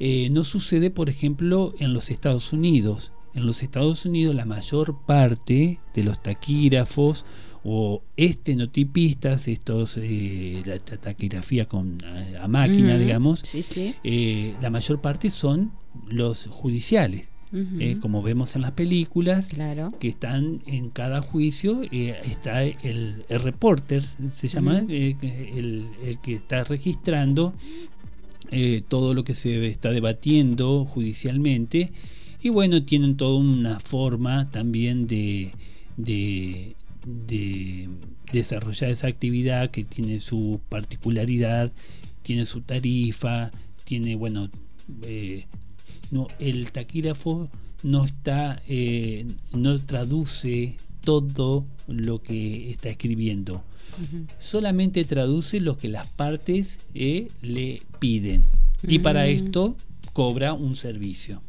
[0.00, 3.12] eh, no sucede, por ejemplo, en los Estados Unidos.
[3.34, 7.24] En los Estados Unidos la mayor parte de los taquígrafos
[7.64, 13.94] o estenotipistas, estos, eh, la ta- taquigrafía con, a, a máquina, digamos, Sí, sí.
[14.04, 15.72] eh, la mayor parte son
[16.08, 17.28] los judiciales,
[17.78, 19.92] eh, como vemos en las películas, Claro.
[20.00, 25.16] que están en cada juicio, eh, está el, el reporter, se llama, eh,
[25.54, 27.54] el, el que está registrando
[28.50, 31.92] eh, todo lo que se está debatiendo judicialmente
[32.44, 35.52] y bueno, tienen toda una forma también de,
[35.96, 36.76] de,
[37.26, 37.88] de
[38.30, 41.72] desarrollar esa actividad que tiene su particularidad,
[42.20, 43.50] tiene su tarifa,
[43.84, 44.50] tiene, bueno,
[45.02, 45.46] eh,
[46.10, 47.48] no, el taquígrafo
[47.82, 53.64] no está, eh, no traduce todo lo que está escribiendo.
[54.38, 58.42] solamente traduce lo que las partes eh, le piden.
[58.82, 59.76] Y para esto
[60.12, 61.40] cobra un servicio.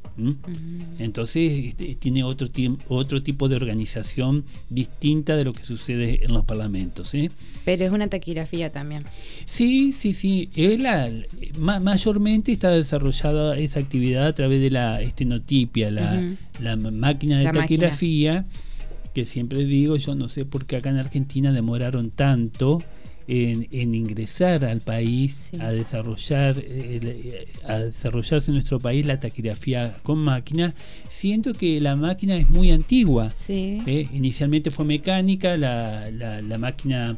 [0.98, 2.48] Entonces este, tiene otro,
[2.88, 7.14] otro tipo de organización distinta de lo que sucede en los parlamentos.
[7.14, 7.30] ¿eh?
[7.66, 9.06] Pero es una taquigrafía también.
[9.46, 10.50] Sí, sí, sí.
[10.56, 11.12] Es la,
[11.58, 16.24] mayormente está desarrollada esa actividad a través de la estenotipia, la,
[16.60, 18.46] la máquina de taquigrafía,
[19.14, 22.82] que siempre digo, yo no sé por qué acá en Argentina demoraron tanto
[23.28, 30.20] en, ingresar al país a desarrollar eh, a desarrollarse en nuestro país la taquigrafía con
[30.20, 30.74] máquina
[31.08, 33.32] siento que la máquina es muy antigua.
[33.88, 34.08] ¿eh?
[34.14, 37.18] inicialmente fue mecánica la, la, máquina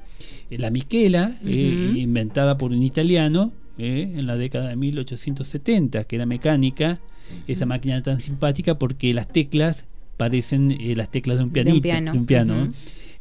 [0.50, 7.00] eh, la Michela inventada por un italiano en la década de 1870 que era mecánica
[7.48, 12.26] esa máquina tan simpática porque las teclas parecen las teclas de un pianito de un
[12.26, 12.70] piano,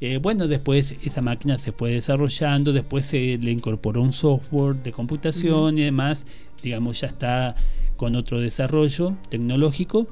[0.00, 4.92] eh, bueno, después esa máquina se fue desarrollando, después se le incorporó un software de
[4.92, 6.26] computación y demás,
[6.62, 7.56] digamos, ya está
[7.96, 10.06] con otro desarrollo tecnológico,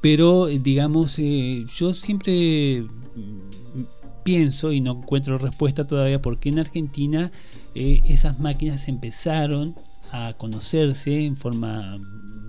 [0.00, 3.82] pero digamos, eh, yo siempre mm,
[4.24, 7.30] pienso y no encuentro respuesta todavía porque en Argentina
[7.74, 9.76] eh, esas máquinas empezaron
[10.10, 11.98] a conocerse en forma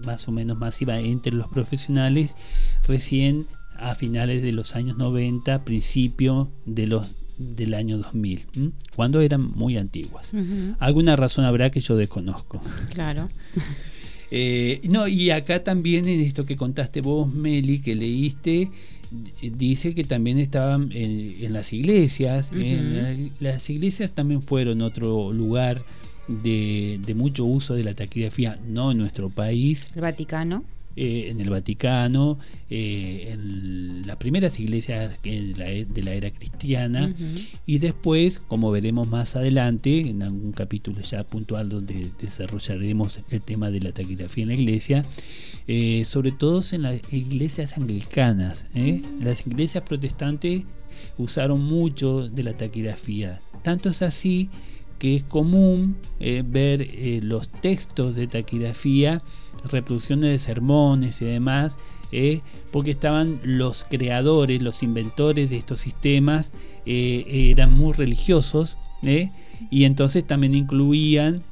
[0.05, 2.35] más o menos masiva entre los profesionales
[2.87, 3.47] recién
[3.77, 8.45] a finales de los años 90, principio de los del año 2000,
[8.95, 10.33] cuando eran muy antiguas.
[10.79, 12.61] Alguna razón habrá que yo desconozco.
[12.93, 13.29] Claro.
[14.33, 18.71] Eh, no, y acá también en esto que contaste vos, Meli, que leíste,
[19.41, 22.49] dice que también estaban en, las iglesias.
[23.41, 25.83] las iglesias también fueron otro lugar
[26.29, 29.91] de, de, mucho uso de la taquigrafía, no en nuestro país.
[29.95, 30.63] El Vaticano.
[30.97, 32.37] Eh, en el Vaticano,
[32.69, 37.13] eh, en las primeras iglesias de la, e, de la era cristiana,
[37.65, 43.71] y después, como veremos más adelante, en algún capítulo ya puntual donde desarrollaremos el tema
[43.71, 45.05] de la taquigrafía en la iglesia,
[45.65, 48.65] eh, sobre todo en las iglesias anglicanas.
[49.23, 50.63] Las iglesias protestantes
[51.17, 53.39] usaron mucho de la taquigrafía.
[53.63, 54.49] Tanto es así
[54.99, 56.85] que es común ver
[57.23, 59.23] los textos de taquigrafía
[59.63, 61.79] reproducciones de sermones y demás,
[62.11, 66.53] eh, porque estaban los creadores, los inventores de estos sistemas,
[66.85, 69.31] eh, eran muy religiosos, eh,
[69.69, 71.43] y entonces también incluían,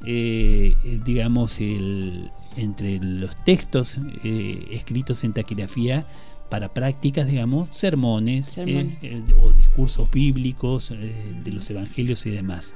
[1.05, 3.99] digamos, el, entre los textos
[4.71, 6.05] escritos en taquigrafía,
[6.49, 12.75] para prácticas, digamos, sermones o discursos bíblicos de los evangelios y demás.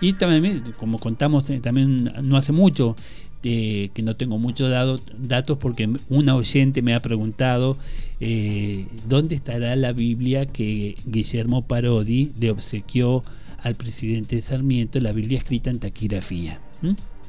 [0.00, 2.96] Y también, como contamos también no hace mucho,
[3.42, 7.76] que no tengo muchos datos porque una oyente me ha preguntado
[8.18, 13.22] eh, dónde estará la Biblia que Guillermo Parodi le obsequió
[13.62, 16.60] al presidente Sarmiento, la Biblia escrita en taquigrafía.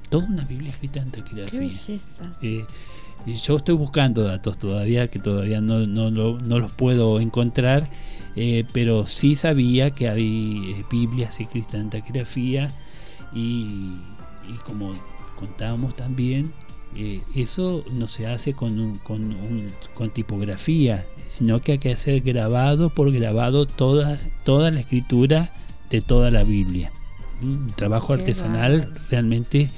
[0.09, 1.69] Toda una Biblia escrita en taquigrafía.
[2.41, 2.65] Eh,
[3.25, 7.89] yo estoy buscando datos todavía, que todavía no, no, no los puedo encontrar,
[8.35, 12.71] eh, pero sí sabía que había Biblias escritas en taquigrafía
[13.33, 13.95] y,
[14.47, 14.93] y como
[15.38, 16.52] contábamos también,
[16.95, 19.36] eh, eso no se hace con, con,
[19.93, 25.54] con, tipografía, sino que hay que hacer grabado por grabado todas, toda la escritura
[25.89, 26.91] de toda la Biblia.
[27.41, 29.69] Un trabajo artesanal realmente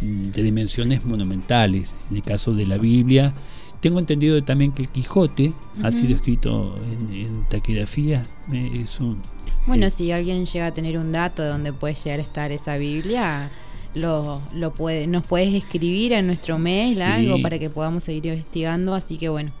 [0.00, 1.96] mm, de dimensiones monumentales.
[2.10, 3.32] En el caso de la Biblia,
[3.80, 5.52] tengo entendido también que el Quijote
[5.82, 6.78] ha sido escrito
[7.10, 8.26] en, taquigrafía.
[8.52, 9.22] Eh, es un,
[9.66, 12.52] bueno, eh, si alguien llega a tener un dato de dónde puede llegar a estar
[12.52, 13.50] esa Biblia,
[13.94, 18.94] lo, lo puede, nos puedes escribir en nuestro mail algo para que podamos seguir investigando.
[18.94, 19.52] Así que bueno,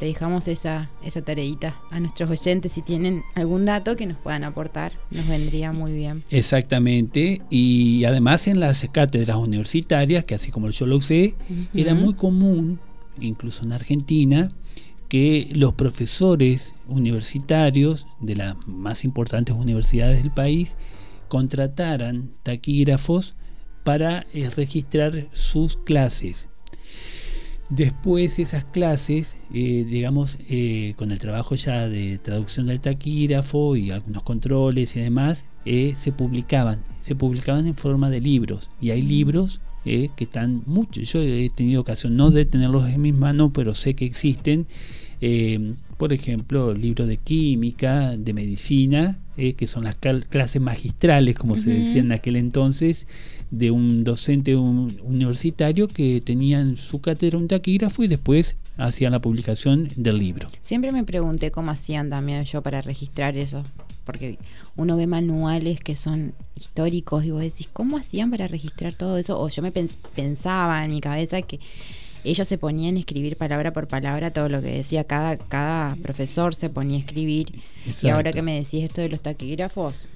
[0.00, 4.44] le dejamos esa, esa tareita a nuestros oyentes si tienen algún dato que nos puedan
[4.44, 6.22] aportar, nos vendría muy bien.
[6.30, 11.34] Exactamente, y además en las cátedras universitarias, que así como yo lo usé,
[11.74, 12.78] era muy común,
[13.20, 14.52] incluso en Argentina,
[15.08, 20.76] que los profesores universitarios de las más importantes universidades del país
[21.28, 23.34] contrataran taquígrafos
[23.88, 26.50] para eh, registrar sus clases.
[27.70, 33.90] Después esas clases, eh, digamos, eh, con el trabajo ya de traducción del taquígrafo y
[33.90, 38.70] algunos controles y demás, se publicaban, se publicaban en forma de libros.
[38.78, 43.14] Y hay libros que están muchos, yo he tenido ocasión no de tenerlos en mis
[43.14, 44.66] manos, pero sé que existen.
[45.98, 52.00] Por ejemplo, libros de química, de medicina, que son las clases magistrales, como se decía
[52.00, 53.06] en aquel entonces,
[53.50, 59.20] de un docente universitario que tenía en su cátedra un taquígrafo y después hacían la
[59.20, 60.48] publicación del libro.
[60.62, 63.62] Siempre me pregunté cómo hacían también yo para registrar eso,
[64.04, 64.38] porque
[64.76, 69.38] uno ve manuales que son históricos y vos decís, ¿cómo hacían para registrar todo eso?
[69.40, 71.60] O yo me pensaba en mi cabeza que
[72.24, 75.04] ellos se ponían a escribir palabra por palabra todo lo que decía.
[75.04, 77.52] Cada, cada profesor se ponía a escribir.
[78.02, 80.06] Y ahora que me decís esto de los taquígrafos,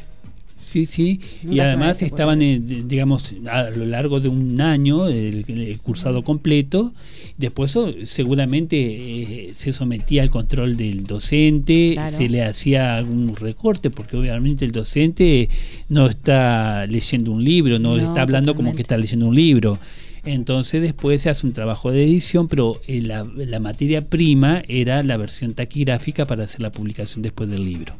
[0.62, 2.38] Sí, sí, y además estaban,
[2.86, 5.44] digamos, a lo largo de un año, el,
[5.82, 6.92] cursado completo,
[7.36, 14.16] después seguramente eh, se sometía al control del docente, se le hacía algún recorte, porque
[14.16, 15.48] obviamente el docente
[15.88, 19.80] no está leyendo un libro, no, está hablando como que está leyendo un libro.
[20.24, 23.24] Entonces después se hace un trabajo de edición, pero eh, la,
[23.60, 27.94] materia prima era la versión taquigráfica para hacer la publicación después del libro.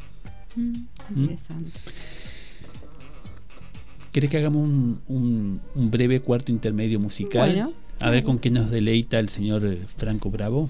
[0.55, 1.21] Mm, ¿Mm?
[1.21, 1.71] interesante.
[4.13, 4.69] ¿Querés que hagamos
[5.07, 7.73] un, breve cuarto intermedio musical?
[7.99, 10.69] A ver con qué nos deleita el señor eh, Franco Bravo.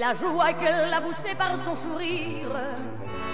[0.00, 2.56] la joie qu'elle a poussée par son sourire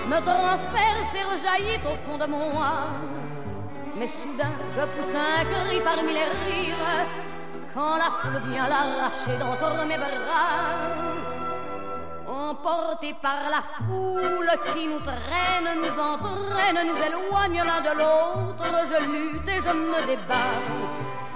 [0.08, 2.88] me transperce et rejaillit au fond de moi.
[3.96, 7.06] Mais soudain, je pousse un cri parmi les rires
[7.72, 10.74] quand la foule vient l'arracher d'entre mes bras.
[12.26, 18.98] Emporté par la foule qui nous traîne, nous entraîne, nous éloigne l'un de l'autre, je
[19.12, 21.15] lutte et je me débat.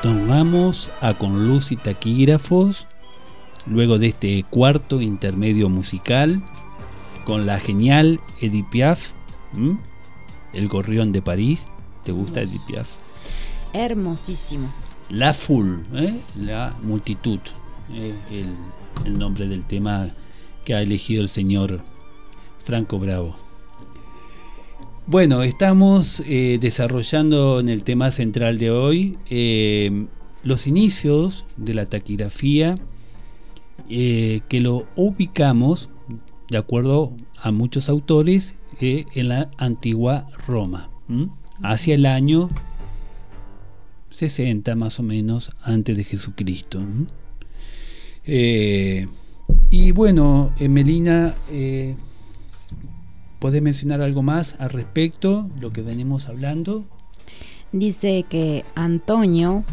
[0.00, 2.86] Retomamos a Con Luz y Taquígrafos,
[3.66, 6.40] luego de este cuarto intermedio musical,
[7.24, 9.10] con la genial Edith Piaf,
[10.52, 11.66] El Gorrión de París.
[12.04, 12.88] ¿Te gusta Edith Piaf?
[13.72, 14.68] Hermosísimo.
[15.10, 16.22] La Full, ¿eh?
[16.36, 17.40] la multitud,
[17.92, 18.14] ¿eh?
[18.30, 18.54] el,
[19.04, 20.10] el nombre del tema
[20.64, 21.80] que ha elegido el señor
[22.64, 23.34] Franco Bravo.
[25.10, 30.04] Bueno, estamos eh, desarrollando en el tema central de hoy eh,
[30.42, 32.78] los inicios de la taquigrafía
[33.88, 35.88] eh, que lo ubicamos,
[36.50, 40.90] de acuerdo a muchos autores, en la antigua Roma,
[41.62, 42.50] hacia el año
[44.10, 46.82] 60 más o menos antes de Jesucristo.
[49.70, 51.34] y bueno, Melina
[53.38, 56.86] ¿Puedes mencionar algo más al respecto, lo que venimos hablando?
[57.72, 59.64] Dice que Antonio,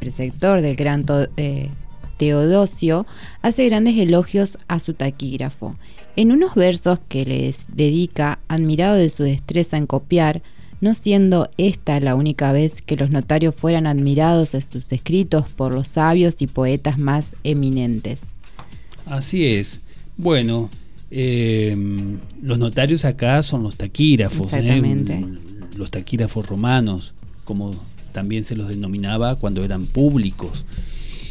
[0.00, 1.04] preceptor del gran
[1.36, 1.68] eh,
[2.16, 3.06] Teodosio,
[3.42, 5.76] hace grandes elogios a su taquígrafo.
[6.16, 10.42] En unos versos que les dedica, admirado de su destreza en copiar,
[10.80, 15.72] no siendo esta la única vez que los notarios fueran admirados en sus escritos por
[15.72, 18.22] los sabios y poetas más eminentes.
[19.06, 19.80] Así es.
[20.16, 20.70] Bueno,
[21.14, 21.76] Eh,
[22.40, 24.60] los notarios acá son los taquígrafos, ¿eh?
[24.60, 25.22] Exactamente.
[25.76, 27.12] los taquígrafos romanos,
[27.44, 27.74] como
[28.12, 30.64] también se los denominaba cuando eran públicos.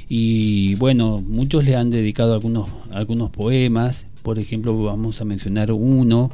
[0.07, 4.05] Y bueno, muchos le han dedicado algunos, algunos poemas.
[4.21, 6.31] Por ejemplo, vamos a mencionar uno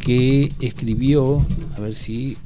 [0.00, 2.38] que escribió, a ver si,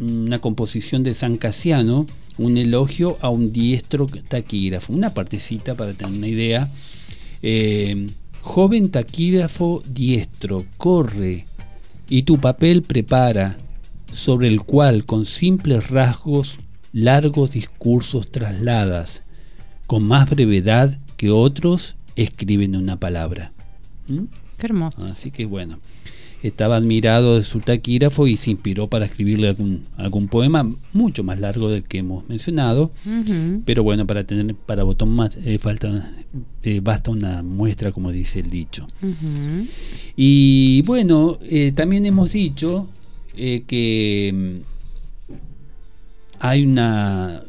[0.00, 2.06] una composición de San Casiano,
[2.38, 4.94] un elogio a un diestro taquígrafo.
[4.94, 6.70] Una partecita para tener una idea.
[7.42, 8.08] Eh,
[8.48, 11.46] joven taquígrafo diestro, corre
[12.08, 13.58] y tu papel prepara,
[14.10, 16.58] sobre el cual con simples rasgos
[16.92, 19.22] largos discursos trasladas,
[19.86, 23.52] con más brevedad que otros escriben una palabra.
[24.08, 24.24] ¿Mm?
[24.56, 25.06] Qué hermoso.
[25.06, 25.78] Así que bueno,
[26.42, 31.40] estaba admirado de su taquígrafo y se inspiró para escribirle algún, algún poema mucho más
[31.40, 32.92] largo del que hemos mencionado.
[33.64, 36.12] Pero bueno, para tener para botón más eh, falta
[36.62, 38.86] eh, basta una muestra, como dice el dicho.
[40.16, 42.88] Y bueno, eh, también hemos dicho
[43.34, 45.34] que mm,
[46.40, 47.42] hay una,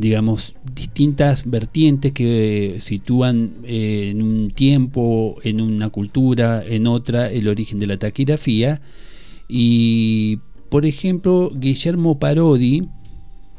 [0.00, 7.30] digamos, distintas vertientes que eh, sitúan eh, en un tiempo, en una cultura, en otra,
[7.30, 8.80] el origen de la taquigrafía.
[9.46, 10.38] Y,
[10.70, 12.88] por ejemplo, Guillermo Parodi,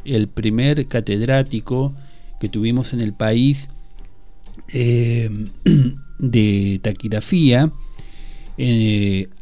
[0.04, 1.94] el primer catedrático
[2.40, 3.70] que tuvimos en el país
[4.74, 5.30] eh,
[6.18, 7.72] de taquigrafía,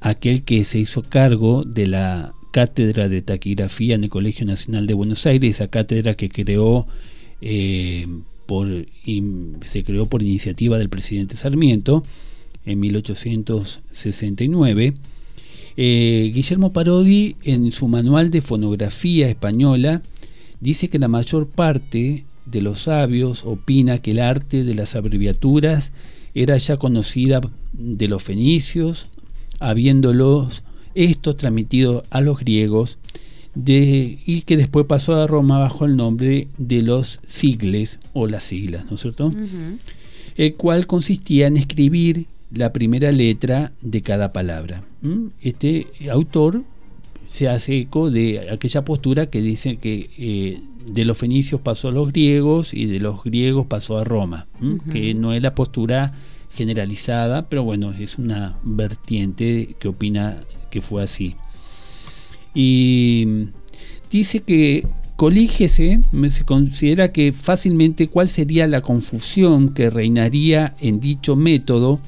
[0.01, 4.93] aquel que se hizo cargo de la cátedra de taquigrafía en el Colegio Nacional de
[4.93, 6.87] Buenos Aires, esa cátedra que creó
[7.41, 8.07] eh,
[8.45, 8.67] por,
[9.65, 12.03] se creó por iniciativa del presidente Sarmiento
[12.65, 14.93] en 1869.
[15.77, 20.01] Eh, Guillermo Parodi, en su manual de fonografía española,
[20.59, 25.93] dice que la mayor parte de los sabios opina que el arte de las abreviaturas
[26.33, 27.41] era ya conocida
[27.73, 29.07] de los fenicios,
[29.59, 30.63] habiéndolos
[30.95, 32.97] estos transmitido a los griegos,
[33.55, 38.43] de, y que después pasó a Roma bajo el nombre de los sigles o las
[38.43, 39.33] siglas, ¿no es cierto?
[40.35, 44.83] El cual consistía en escribir la primera letra de cada palabra.
[45.41, 46.63] Este autor
[47.27, 51.91] se hace eco de aquella postura que dice que eh, de los fenicios pasó a
[51.91, 54.47] los griegos y de los griegos pasó a Roma,
[54.91, 56.13] que no es la postura
[56.51, 61.35] generalizada, pero bueno, es una vertiente que opina que fue así.
[62.53, 63.27] Y
[64.09, 64.85] dice que
[65.19, 65.99] colígese,
[66.29, 71.99] se considera que fácilmente cuál sería la confusión que reinaría en dicho método,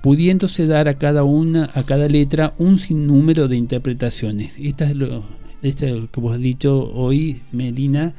[0.00, 4.58] pudiéndose dar a cada una, a cada letra un sinnúmero de interpretaciones.
[4.60, 5.24] Esto es lo
[5.62, 8.14] que vos has dicho hoy, Melina,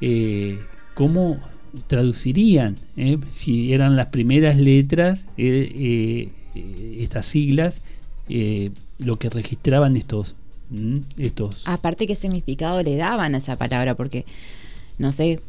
[0.00, 0.58] eh,
[0.94, 1.38] cómo
[1.86, 3.18] traducirían, eh?
[3.28, 6.30] si eran las primeras letras, eh,
[6.98, 7.82] estas siglas,
[9.04, 10.34] lo que registraban estos,
[11.18, 13.94] estos Aparte, ¿qué significado le daban a esa palabra?
[13.94, 14.24] Porque,
[14.98, 15.40] no sé,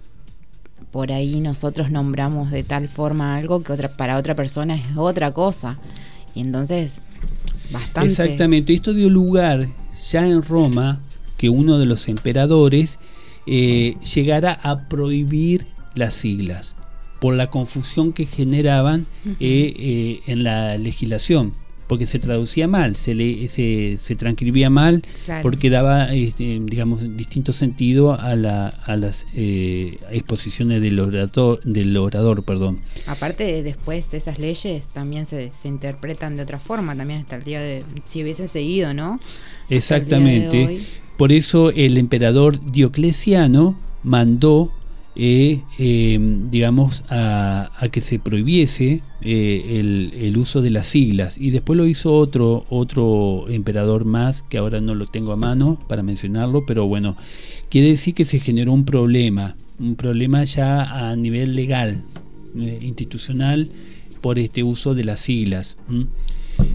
[0.91, 5.31] por ahí nosotros nombramos de tal forma algo que otra, para otra persona es otra
[5.31, 5.77] cosa.
[6.35, 6.99] Y entonces,
[7.71, 8.09] bastante.
[8.09, 9.67] Exactamente, esto dio lugar
[10.09, 10.99] ya en Roma
[11.37, 12.99] que uno de los emperadores
[13.45, 16.75] eh, llegara a prohibir las siglas
[17.19, 21.53] por la confusión que generaban eh, eh, en la legislación,
[21.93, 25.43] porque se traducía mal, se, le, se, se transcribía mal, Claro.
[25.43, 31.95] porque daba, este, digamos, distinto sentido a, la, a las eh, exposiciones del orador, del
[31.97, 32.79] orador, perdón.
[33.05, 37.43] Aparte, después de esas leyes también se, se interpretan de otra forma, también hasta el
[37.43, 37.83] día de.
[38.05, 39.19] Si hubiesen seguido, ¿no?
[39.69, 40.79] Exactamente.
[41.17, 44.71] Por eso el emperador Diocleciano mandó,
[45.15, 51.37] eh, digamos, a, a que se prohibiese eh, el, el uso de las siglas.
[51.37, 55.79] Y después lo hizo otro, otro emperador más, que ahora no lo tengo a mano
[55.87, 57.15] para mencionarlo, pero bueno,
[57.69, 62.03] quiere decir que se generó un problema, un problema ya a nivel legal,
[62.57, 63.69] eh, institucional,
[64.21, 65.77] por este uso de las siglas.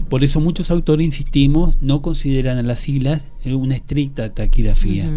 [0.09, 5.09] Por eso muchos autores, insistimos, no consideran a las siglas eh, una estricta taquigrafía.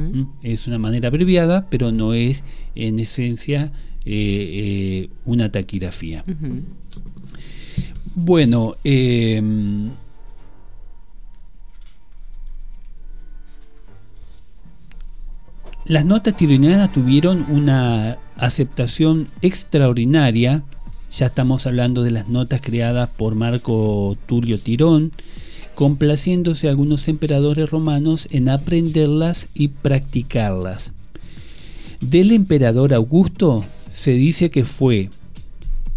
[0.42, 2.44] Es una manera abreviada, pero no es
[2.74, 3.72] en esencia
[4.04, 6.24] eh, eh, una taquigrafía.
[8.14, 9.40] Bueno, eh,
[15.86, 20.64] las notas tironianas tuvieron una aceptación extraordinaria.
[21.16, 25.12] Ya estamos hablando de las notas creadas por Marco Tulio Tirón,
[25.74, 30.92] complaciéndose algunos emperadores romanos en aprenderlas y practicarlas.
[32.00, 35.10] Del emperador Augusto se dice que fue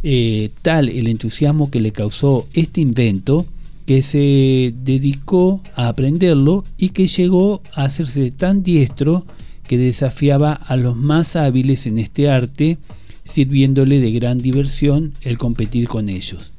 [0.04, 3.46] eh, tal el entusiasmo que le causó este invento
[3.86, 9.26] que se dedicó a aprenderlo y que llegó a hacerse tan diestro
[9.68, 12.78] que desafiaba a los más hábiles en este arte,
[13.26, 16.54] sirviéndole de gran diversión el competir con ellos.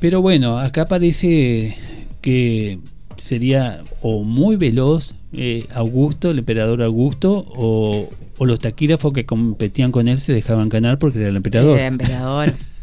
[0.00, 1.76] Pero bueno, acá parece
[2.20, 2.78] que
[3.16, 8.08] sería o muy veloz eh, Augusto, el emperador Augusto, o,
[8.44, 11.78] los taquígrafos que competían con él se dejaban ganar porque era el emperador.
[11.78, 12.52] Era el emperador.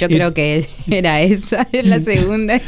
[0.00, 2.60] Yo creo que era esa, la segunda.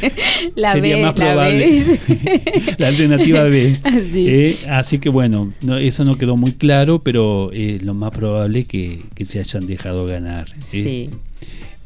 [0.55, 1.65] La Sería B, más la probable.
[1.67, 2.61] B.
[2.77, 3.77] la alternativa B.
[3.83, 4.25] Así.
[4.29, 8.65] Eh, así que bueno, no, eso no quedó muy claro, pero eh, lo más probable
[8.65, 10.47] que, que se hayan dejado ganar.
[10.71, 10.81] eh.
[10.83, 11.09] Sí.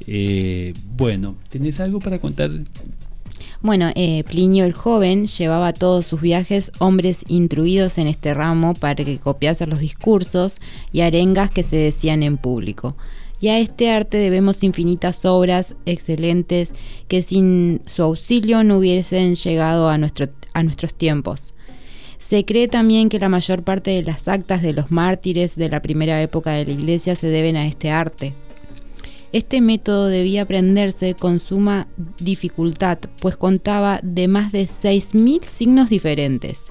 [0.08, 2.50] Eh, bueno, ¿tenés algo para contar?
[3.62, 8.74] Bueno, eh, Plinio el joven llevaba a todos sus viajes hombres instruidos en este ramo
[8.74, 10.60] para que copiasen los discursos
[10.92, 12.96] y arengas que se decían en público.
[13.42, 16.74] Y a este arte debemos infinitas obras excelentes
[17.08, 21.56] que sin su auxilio no hubiesen llegado a, nuestro, a nuestros tiempos.
[22.20, 25.82] Se cree también que la mayor parte de las actas de los mártires de la
[25.82, 28.36] primera época de la Iglesia se deben a este arte.
[29.34, 31.88] Este método debía aprenderse con suma
[32.20, 36.70] dificultad, pues contaba de más de 6.000 signos diferentes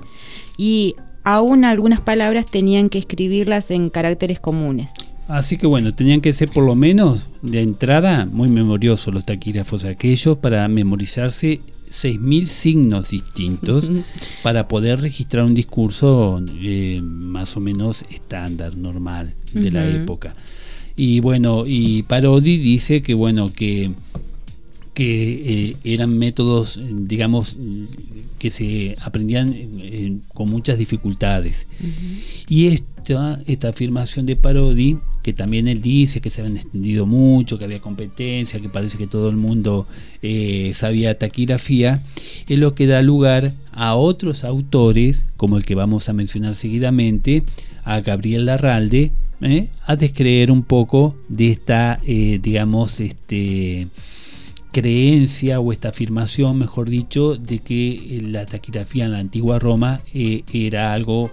[0.56, 0.94] y
[1.24, 4.92] aún algunas palabras tenían que escribirlas en caracteres comunes.
[5.30, 9.84] Así que bueno, tenían que ser por lo menos de entrada muy memoriosos los taquígrafos
[9.84, 11.60] aquellos para memorizarse
[11.92, 13.92] 6.000 signos distintos
[14.42, 20.34] para poder registrar un discurso eh, más o menos estándar, normal de la época.
[20.96, 23.92] Y bueno, y Parodi dice que bueno, que
[24.94, 27.56] que eh, eran métodos, digamos,
[28.38, 31.68] que se aprendían eh, con muchas dificultades.
[32.48, 37.58] Y esta, esta afirmación de Parodi, que también él dice que se habían extendido mucho,
[37.58, 39.86] que había competencia, que parece que todo el mundo
[40.22, 42.02] eh, sabía taquigrafía,
[42.48, 47.44] es lo que da lugar a otros autores, como el que vamos a mencionar seguidamente,
[47.84, 49.12] a Gabriel Larralde,
[49.42, 49.68] ¿eh?
[49.84, 53.88] a descreer un poco de esta, eh, digamos, este
[54.72, 60.92] creencia o esta afirmación, mejor dicho, de que la taquigrafía en la antigua Roma era
[60.92, 61.32] algo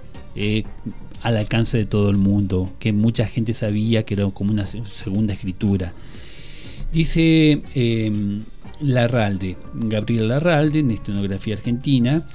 [1.24, 4.86] al alcance de todo el mundo, que mucha gente sabía que era como una se-
[4.86, 5.94] segunda escritura.
[6.94, 8.40] Dice eh,
[8.80, 12.26] Larralde, Gabriel Larralde, en Estonografía Argentina,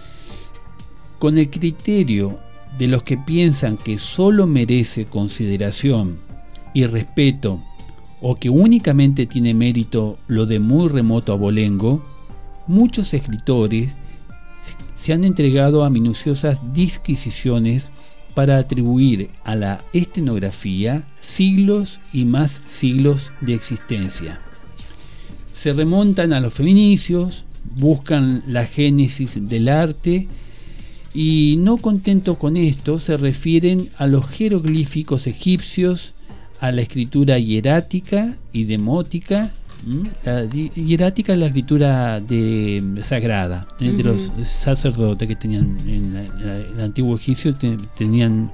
[1.18, 2.38] con el criterio
[2.78, 6.18] de los que piensan que solo merece consideración
[6.74, 7.62] y respeto
[8.20, 12.04] o que únicamente tiene mérito lo de muy remoto abolengo,
[12.66, 13.96] muchos escritores
[14.94, 17.90] se han entregado a minuciosas disquisiciones
[18.34, 24.40] para atribuir a la estenografía siglos y más siglos de existencia.
[25.52, 27.44] Se remontan a los feminicios,
[27.76, 30.28] buscan la génesis del arte
[31.14, 36.14] y no contento con esto se refieren a los jeroglíficos egipcios,
[36.60, 39.52] a la escritura hierática y demótica.
[40.24, 43.90] La hierática es la escritura de, sagrada, ¿eh?
[43.92, 48.50] de los sacerdotes que tenían en, la- en la- en el antiguo egipcio, te- tenían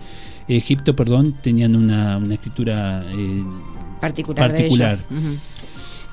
[0.48, 3.44] Egipto, perdón, tenían una, una escritura eh,
[4.00, 4.96] Particular, Particular.
[4.96, 5.24] de ellos.
[5.26, 5.36] Ujú.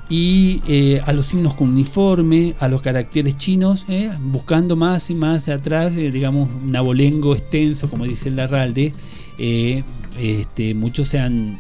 [0.10, 5.16] y eh, a los signos con uniforme, a los caracteres chinos, eh, buscando más y
[5.16, 8.94] más atrás, eh, digamos, un abolengo extenso, como dice el Larralde.
[9.38, 9.84] eh,
[10.20, 11.58] este, muchos se han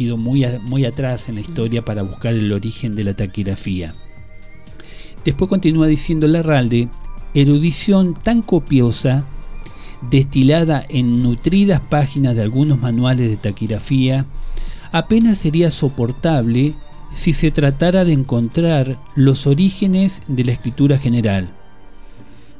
[0.00, 3.92] ido muy, muy atrás en la historia para buscar el origen de la taquigrafía.
[5.24, 6.88] Después continúa diciendo Larralde,
[7.34, 9.24] erudición tan copiosa,
[10.10, 14.26] destilada en nutridas páginas de algunos manuales de taquigrafía,
[14.92, 16.74] apenas sería soportable
[17.12, 21.50] si se tratara de encontrar los orígenes de la escritura general.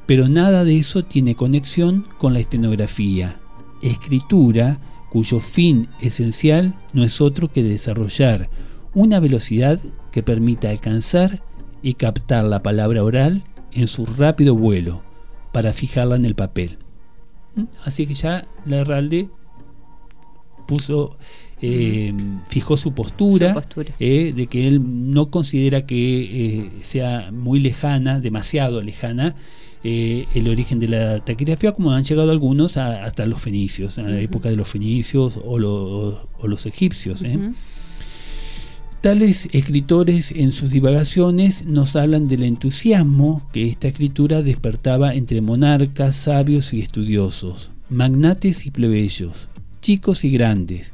[0.06, 3.36] Pero nada de eso tiene conexión con la estenografía,
[3.80, 4.78] escritura
[5.10, 8.48] cuyo fin esencial no es otro que desarrollar
[8.94, 9.78] una velocidad
[10.12, 11.42] que permita alcanzar
[11.82, 13.42] y captar la palabra oral
[13.72, 15.02] en su rápido vuelo
[15.52, 16.78] para fijarla en el papel.
[17.54, 17.64] ¿Mm?
[17.84, 19.28] Así que ya Larralde
[20.66, 21.16] puso,
[21.60, 22.12] eh,
[22.48, 23.94] fijó su postura, Su postura.
[23.98, 24.80] eh, de que él
[25.12, 26.22] no considera que
[26.58, 29.34] eh, sea muy lejana, demasiado lejana,
[29.82, 34.02] eh, el origen de la taquigrafía, como han llegado algunos a- hasta los fenicios, a
[34.02, 37.22] la época de los fenicios o, lo- o los egipcios.
[37.22, 37.38] ¿eh?
[39.00, 46.16] Tales escritores en sus divagaciones nos hablan del entusiasmo que esta escritura despertaba entre monarcas,
[46.16, 49.48] sabios y estudiosos, magnates y plebeyos,
[49.80, 50.92] chicos y grandes,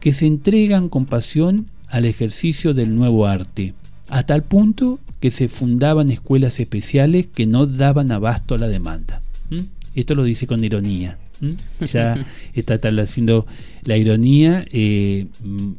[0.00, 3.74] que se entregan con pasión al ejercicio del nuevo arte,
[4.08, 9.22] a tal punto que se fundaban escuelas especiales que no daban abasto a la demanda.
[9.50, 9.60] ¿Mm?
[9.94, 11.16] Esto lo dice con ironía.
[11.40, 11.84] ¿Mm?
[11.84, 13.46] Ya está estableciendo
[13.84, 15.70] la ironía, eh, mm,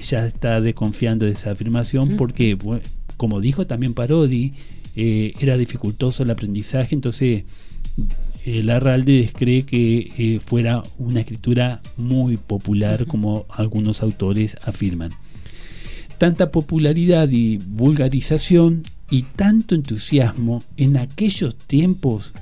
[0.00, 2.80] ya está desconfiando de esa afirmación porque, bueno,
[3.18, 4.54] como dijo también Parodi,
[4.96, 7.44] eh, era dificultoso el aprendizaje, entonces
[8.46, 15.10] eh, Larralde cree que eh, fuera una escritura muy popular como algunos autores afirman.
[16.18, 22.34] Tanta popularidad y vulgarización y tanto entusiasmo en aquellos tiempos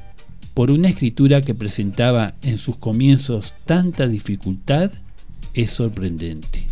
[0.54, 4.90] por una escritura que presentaba en sus comienzos tanta dificultad
[5.52, 6.66] es sorprendente.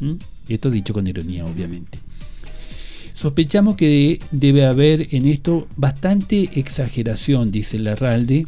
[0.00, 0.14] ¿Mm?
[0.48, 1.98] Esto dicho con ironía, obviamente.
[3.12, 8.44] Sospechamos que debe haber en esto bastante exageración, dice Larralde,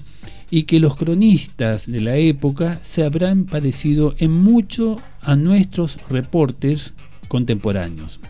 [0.50, 6.94] y que los cronistas de la época se habrán parecido en mucho a nuestros reportes
[7.26, 8.20] contemporáneos,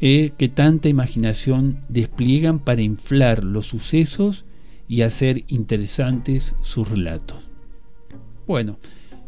[0.00, 4.44] eh, que tanta imaginación despliegan para inflar los sucesos
[4.88, 7.48] y hacer interesantes sus relatos.
[8.46, 8.78] Bueno,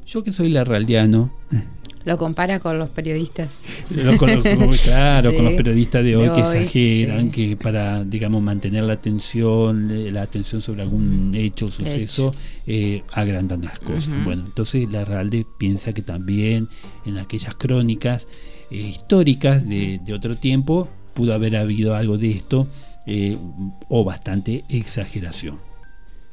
[0.07, 1.33] yo que soy larraldiano,
[2.05, 3.51] Lo compara con los periodistas.
[3.91, 7.31] Lo- con lo- con- claro, Sí, con los periodistas de hoy que exageran, sí.
[7.31, 12.35] que para, digamos, mantener la atención, eh, la atención sobre algún hecho o suceso,
[12.66, 14.12] eh, agrandan las cosas.
[14.25, 16.68] Bueno, entonces la Realde piensa que también
[17.07, 18.27] en aquellas crónicas
[18.73, 22.66] eh, históricas de, de otro tiempo pudo haber habido algo de esto
[23.07, 23.37] eh,
[23.89, 25.57] o bastante exageración.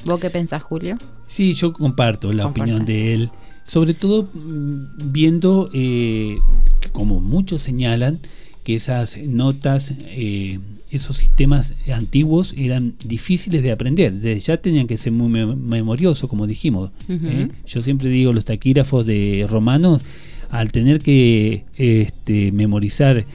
[0.06, 0.98] ¿Vos qué pensás, Julio?
[1.28, 3.30] Sí, yo comparto la opinión de él,
[3.66, 6.38] sobre todo mm, viendo, eh,
[6.80, 8.20] que como muchos señalan,
[8.64, 10.60] que esas notas, eh,
[10.92, 16.30] esos sistemas antiguos eran difíciles de aprender, desde ya tenían que ser muy me- memoriosos,
[16.30, 16.92] como dijimos.
[17.10, 17.50] ¿eh?
[17.68, 20.04] Yo siempre digo, los taquígrafos de romanos,
[20.50, 23.26] al tener que este, memorizar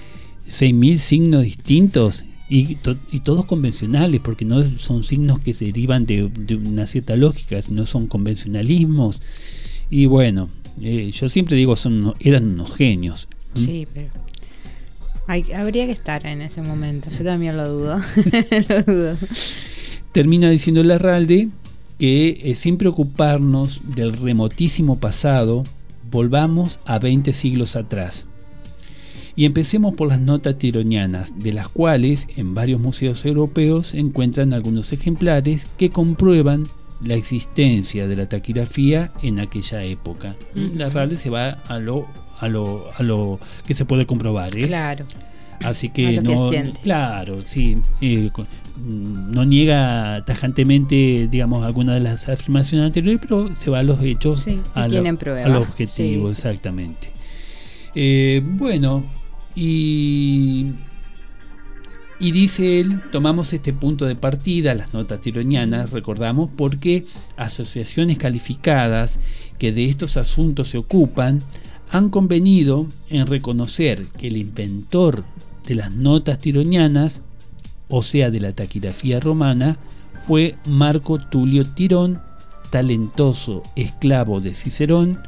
[0.48, 6.04] 6.000 signos distintos, y, to- y todos convencionales, porque no son signos que se derivan
[6.06, 9.20] de, de una cierta lógica, no son convencionalismos.
[9.90, 10.50] Y bueno,
[10.80, 13.28] eh, yo siempre digo, son, eran unos genios.
[13.56, 13.64] ¿m?
[13.66, 14.10] Sí, pero.
[15.26, 17.08] hay- habría que estar en ese momento.
[17.16, 17.98] Yo también lo dudo.
[18.68, 19.16] lo dudo.
[20.12, 21.48] Termina diciendo Larralde
[21.98, 25.64] que eh, sin preocuparnos del remotísimo pasado,
[26.14, 28.26] volvamos a 20 siglos atrás.
[29.36, 34.52] Y empecemos por las notas tironianas, de las cuales en varios museos europeos se encuentran
[34.52, 36.68] algunos ejemplares que comprueban
[37.04, 40.36] la existencia de la taquigrafía en aquella época.
[40.54, 42.06] Larralde se va a lo,
[42.38, 44.56] a lo, a lo que se puede comprobar.
[44.56, 44.68] ¿eh?
[44.68, 45.06] Claro.
[45.64, 46.50] Así A que no,
[46.82, 48.30] claro, sí, eh,
[48.76, 54.40] no niega tajantemente, digamos, alguna de las afirmaciones anteriores, pero se va a los hechos,
[54.42, 56.32] Sí, a, lo- tienen prueba, al objetivo, sí.
[56.32, 57.12] exactamente.
[57.94, 59.04] Eh, bueno,
[59.54, 60.66] y,
[62.18, 67.04] y dice él, tomamos este punto de partida, las notas tironianas, recordamos, porque
[67.36, 69.18] asociaciones calificadas
[69.58, 71.40] que de estos asuntos se ocupan
[71.90, 75.24] han convenido en reconocer que el inventor
[75.66, 77.20] de las notas tironianas,
[77.88, 79.78] o sea, de la taquigrafía romana,
[80.26, 82.20] fue Marco Tulio Tirón,
[82.70, 85.20] talentoso esclavo de Cicerón,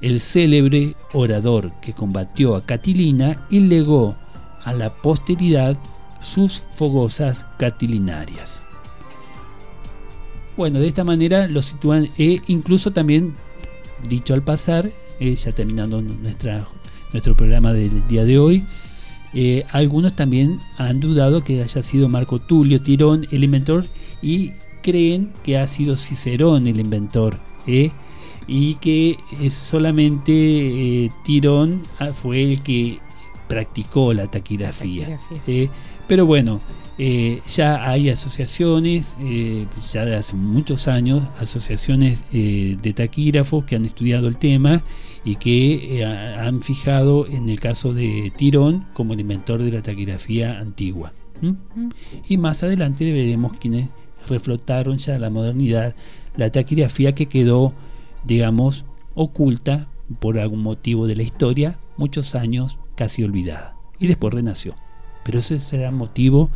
[0.00, 4.16] el célebre orador que combatió a Catilina y legó
[4.64, 5.76] a la posteridad
[6.20, 8.62] sus fogosas catilinarias.
[10.56, 13.34] Bueno, de esta manera lo sitúan, e incluso también,
[14.08, 14.90] dicho al pasar,
[15.20, 18.64] eh, ya terminando nuestro programa del día de hoy,
[19.34, 23.86] eh, algunos también han dudado que haya sido Marco Tulio Tirón el inventor
[24.22, 27.38] y creen que ha sido Cicerón el inventor.
[27.66, 27.90] ¿eh?
[28.46, 32.98] y que eh, solamente eh, Tirón ah, fue el que
[33.48, 35.18] practicó la taquigrafía.
[35.18, 35.70] taquigrafía.
[36.06, 36.60] Pero bueno,
[36.96, 43.74] eh, ya hay asociaciones, eh, ya de hace muchos años, asociaciones eh, de taquígrafos que
[43.76, 44.82] han estudiado el tema
[45.24, 49.72] y que eh, ha- han fijado en el caso de Tirón como el inventor de
[49.72, 51.12] la taquigrafía antigua.
[52.28, 53.88] Y más adelante veremos quienes
[54.28, 55.94] reflotaron ya la modernidad,
[56.36, 57.74] la taquigrafía que quedó,
[58.24, 59.88] digamos, oculta
[60.20, 63.76] por algún motivo de la historia, muchos años casi olvidada.
[63.98, 64.74] Y después renació.
[65.24, 66.50] Pero ese será motivo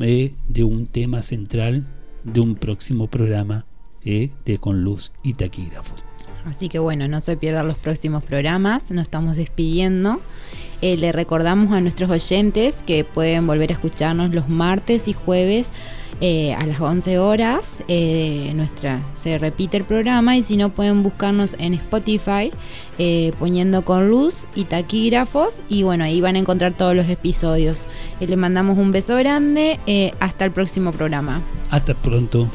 [0.00, 1.86] eh, de un tema central
[2.24, 3.64] de un próximo programa
[4.04, 6.04] eh, de Con Luz y Taquígrafos.
[6.46, 8.90] Así que bueno, no se pierdan los próximos programas.
[8.90, 10.20] Nos estamos despidiendo.
[10.82, 15.72] Eh, le recordamos a nuestros oyentes que pueden volver a escucharnos los martes y jueves
[16.20, 17.82] eh, a las 11 horas.
[17.88, 22.52] Eh, nuestra, se repite el programa y si no pueden buscarnos en Spotify
[23.38, 27.88] poniendo con luz y taquígrafos y bueno, ahí van a encontrar todos los episodios.
[28.20, 29.78] le mandamos un beso grande.
[30.20, 31.42] hasta el próximo programa.
[31.70, 32.48] Hasta pronto.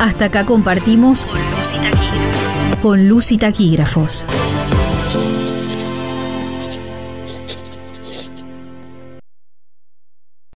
[0.00, 1.26] Hasta acá compartimos
[2.80, 4.24] con luz y taquígrafos.